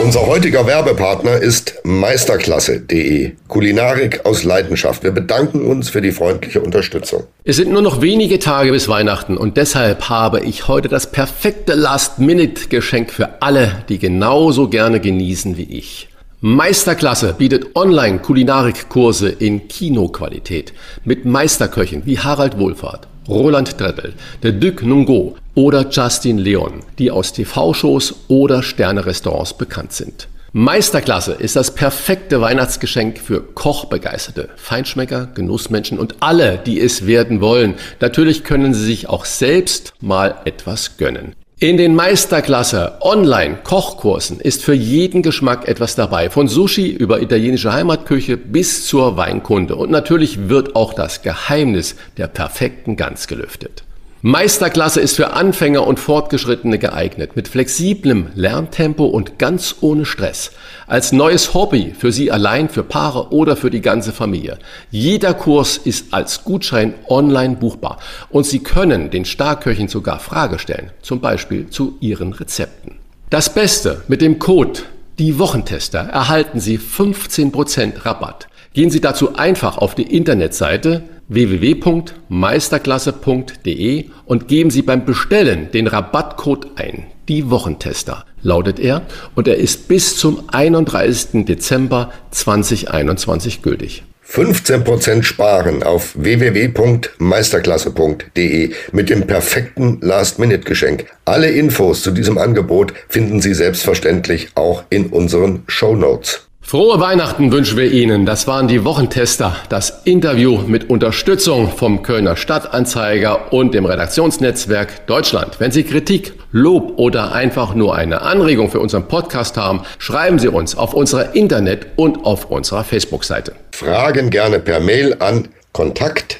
Unser 0.06 0.28
heutiger 0.28 0.68
Werbepartner 0.68 1.38
ist 1.38 1.82
meisterklasse.de. 1.84 3.32
Kulinarik 3.48 4.24
aus 4.24 4.44
Leidenschaft. 4.44 5.02
Wir 5.02 5.10
bedanken 5.10 5.66
uns 5.66 5.90
für 5.90 6.00
die 6.00 6.12
freundliche 6.12 6.62
Unterstützung. 6.62 7.24
Es 7.44 7.56
sind 7.56 7.72
nur 7.72 7.82
noch 7.82 8.04
wenige 8.04 8.38
Tage 8.38 8.72
bis 8.72 8.88
Weihnachten 8.88 9.36
und 9.36 9.58
deshalb 9.58 10.08
habe 10.08 10.42
ich 10.42 10.68
heute 10.68 10.90
das 10.90 11.12
perfekte 11.12 11.74
Last-Minute-Geschenk 11.74 13.10
für 13.12 13.42
alle, 13.42 13.84
die 13.90 13.98
genauso 13.98 14.70
gerne 14.70 15.00
genießen 15.00 15.58
wie 15.58 15.76
ich. 15.76 16.08
Meisterklasse 16.40 17.34
bietet 17.36 17.76
Online-Kulinarikkurse 17.76 19.30
in 19.30 19.68
Kinoqualität 19.68 20.74
mit 21.04 21.26
Meisterköchen 21.26 22.04
wie 22.06 22.20
Harald 22.20 22.60
Wohlfahrt. 22.60 23.08
Roland 23.28 23.78
Treppel, 23.78 24.14
der 24.44 24.52
Duc 24.52 24.84
Nungo 24.84 25.36
oder 25.56 25.88
Justin 25.90 26.38
Leon, 26.38 26.82
die 27.00 27.12
aus 27.12 27.34
TV-Shows 27.34 28.16
oder 28.28 28.62
Sterne-Restaurants 28.62 29.54
bekannt 29.54 29.94
sind. 29.94 30.28
Meisterklasse 30.58 31.34
ist 31.34 31.58
das 31.58 31.76
perfekte 31.76 32.40
Weihnachtsgeschenk 32.40 33.20
für 33.20 33.42
Kochbegeisterte, 33.42 34.50
Feinschmecker, 34.56 35.28
Genussmenschen 35.36 36.00
und 36.00 36.16
alle, 36.22 36.58
die 36.58 36.80
es 36.80 37.06
werden 37.08 37.42
wollen. 37.42 37.74
Natürlich 38.00 38.46
können 38.46 38.74
sie 38.74 38.86
sich 38.86 39.10
auch 39.10 39.26
selbst 39.26 39.94
mal 40.00 40.36
etwas 40.46 40.96
gönnen. 40.96 41.36
In 41.58 41.78
den 41.78 41.96
Meisterklasse 41.96 42.98
Online-Kochkursen 43.00 44.42
ist 44.42 44.62
für 44.62 44.74
jeden 44.74 45.22
Geschmack 45.22 45.70
etwas 45.70 45.96
dabei. 45.96 46.30
Von 46.30 46.50
Sushi 46.50 46.92
über 46.92 47.22
italienische 47.22 47.72
Heimatküche 47.72 48.36
bis 48.36 48.86
zur 48.86 49.16
Weinkunde. 49.16 49.78
Und 49.78 49.90
natürlich 49.90 50.50
wird 50.50 50.76
auch 50.76 50.94
das 50.94 51.22
Geheimnis 51.22 51.96
der 52.18 52.28
perfekten 52.28 52.98
Gans 52.98 53.28
gelüftet. 53.28 53.86
Meisterklasse 54.28 55.02
ist 55.02 55.18
für 55.18 55.34
Anfänger 55.34 55.86
und 55.86 56.00
Fortgeschrittene 56.00 56.80
geeignet, 56.80 57.36
mit 57.36 57.48
flexiblem 57.48 58.30
Lerntempo 58.34 59.06
und 59.06 59.38
ganz 59.38 59.76
ohne 59.82 60.04
Stress. 60.04 60.50
Als 60.88 61.12
neues 61.12 61.54
Hobby 61.54 61.94
für 61.96 62.12
Sie 62.12 62.32
allein, 62.32 62.68
für 62.68 62.82
Paare 62.82 63.32
oder 63.32 63.56
für 63.56 63.70
die 63.70 63.82
ganze 63.82 64.12
Familie. 64.12 64.58
Jeder 64.90 65.36
Kurs 65.36 65.78
ist 65.78 66.12
als 66.12 66.44
Gutschein 66.44 66.96
online 67.08 67.58
buchbar 67.58 68.00
und 68.32 68.48
Sie 68.48 68.64
können 68.64 69.12
den 69.12 69.26
Starköchen 69.26 69.90
sogar 69.90 70.18
Frage 70.18 70.58
stellen, 70.58 70.90
zum 71.04 71.20
Beispiel 71.20 71.70
zu 71.70 71.96
Ihren 72.00 72.34
Rezepten. 72.34 72.96
Das 73.30 73.54
Beste 73.54 74.02
mit 74.08 74.22
dem 74.22 74.40
Code 74.40 74.80
die 75.20 75.38
Wochentester 75.38 76.00
erhalten 76.00 76.60
Sie 76.60 76.80
15% 76.80 78.04
Rabatt. 78.04 78.48
Gehen 78.74 78.90
Sie 78.90 79.02
dazu 79.02 79.36
einfach 79.36 79.78
auf 79.78 79.94
die 79.94 80.18
Internetseite 80.18 81.04
www.meisterklasse.de 81.28 84.06
und 84.26 84.48
geben 84.48 84.70
Sie 84.70 84.82
beim 84.82 85.04
Bestellen 85.06 85.72
den 85.72 85.88
Rabattcode 85.88 86.68
ein. 86.76 87.08
Die 87.28 87.50
Wochentester 87.50 88.26
lautet 88.42 88.80
er 88.80 89.02
und 89.34 89.48
er 89.48 89.58
ist 89.58 89.88
bis 89.88 90.16
zum 90.16 90.44
31. 90.48 91.46
Dezember 91.46 92.12
2021 92.32 93.64
gültig. 93.64 94.04
15% 94.28 95.24
sparen 95.24 95.84
auf 95.84 96.14
www.meisterklasse.de 96.16 98.72
mit 98.92 99.10
dem 99.10 99.28
perfekten 99.28 100.00
Last-Minute-Geschenk. 100.02 101.06
Alle 101.26 101.52
Infos 101.52 102.02
zu 102.02 102.12
diesem 102.12 102.38
Angebot 102.38 102.94
finden 103.08 103.42
Sie 103.42 103.54
selbstverständlich 103.54 104.50
auch 104.56 104.84
in 104.90 105.08
unseren 105.08 105.64
Show 105.68 105.96
Notes. 105.96 106.45
Frohe 106.68 107.00
Weihnachten 107.00 107.52
wünschen 107.52 107.78
wir 107.78 107.92
Ihnen. 107.92 108.26
Das 108.26 108.48
waren 108.48 108.68
die 108.68 108.84
Wochentester. 108.84 109.56
Das 109.70 110.02
Interview 110.04 110.58
mit 110.66 110.90
Unterstützung 110.90 111.70
vom 111.70 112.02
Kölner 112.02 112.36
Stadtanzeiger 112.36 113.54
und 113.54 113.76
dem 113.76 113.86
Redaktionsnetzwerk 113.86 115.06
Deutschland. 115.06 115.60
Wenn 115.60 115.70
Sie 115.70 115.84
Kritik, 115.84 116.34
Lob 116.52 116.94
oder 116.98 117.34
einfach 117.34 117.76
nur 117.76 117.94
eine 117.96 118.24
Anregung 118.24 118.72
für 118.72 118.80
unseren 118.80 119.08
Podcast 119.08 119.58
haben, 119.58 119.84
schreiben 120.00 120.40
Sie 120.40 120.48
uns 120.48 120.76
auf 120.76 120.96
unserer 120.96 121.36
Internet- 121.36 121.86
und 121.98 122.26
auf 122.26 122.50
unserer 122.50 122.84
Facebook-Seite. 122.84 123.54
Fragen 123.72 124.32
gerne 124.32 124.60
per 124.60 124.80
Mail 124.80 125.18
an 125.20 125.50
kontakt@ 125.72 126.40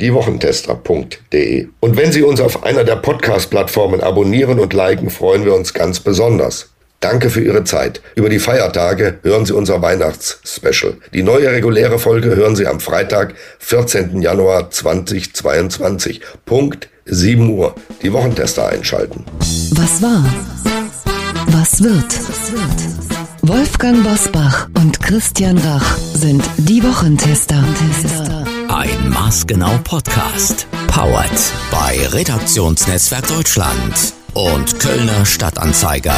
diewochentester.de. 0.00 1.68
Und 1.78 1.96
wenn 1.96 2.10
Sie 2.10 2.24
uns 2.24 2.40
auf 2.40 2.64
einer 2.64 2.82
der 2.82 2.96
Podcast-Plattformen 2.96 4.00
abonnieren 4.00 4.58
und 4.58 4.72
liken, 4.72 5.10
freuen 5.10 5.44
wir 5.44 5.54
uns 5.54 5.72
ganz 5.72 6.00
besonders. 6.00 6.73
Danke 7.04 7.28
für 7.28 7.42
Ihre 7.42 7.64
Zeit. 7.64 8.00
Über 8.14 8.30
die 8.30 8.38
Feiertage 8.38 9.18
hören 9.22 9.44
Sie 9.44 9.52
unser 9.52 9.82
Weihnachtsspecial. 9.82 10.94
Die 11.12 11.22
neue 11.22 11.50
reguläre 11.50 11.98
Folge 11.98 12.34
hören 12.34 12.56
Sie 12.56 12.66
am 12.66 12.80
Freitag, 12.80 13.34
14. 13.58 14.22
Januar 14.22 14.70
2022. 14.70 16.22
Punkt 16.46 16.88
7 17.04 17.50
Uhr. 17.50 17.74
Die 18.02 18.10
Wochentester 18.10 18.68
einschalten. 18.68 19.26
Was 19.72 20.00
war? 20.00 20.24
Was 21.48 21.82
wird? 21.82 22.06
Wolfgang 23.42 24.02
Bosbach 24.02 24.68
und 24.78 24.98
Christian 25.02 25.58
Rach 25.58 25.98
sind 26.14 26.42
die 26.56 26.82
Wochentester. 26.82 27.62
Ein 28.68 29.10
Maßgenau 29.10 29.78
Podcast. 29.84 30.66
Powered 30.86 31.52
bei 31.70 31.98
Redaktionsnetzwerk 32.16 33.28
Deutschland 33.28 34.14
und 34.32 34.80
Kölner 34.80 35.26
Stadtanzeiger. 35.26 36.16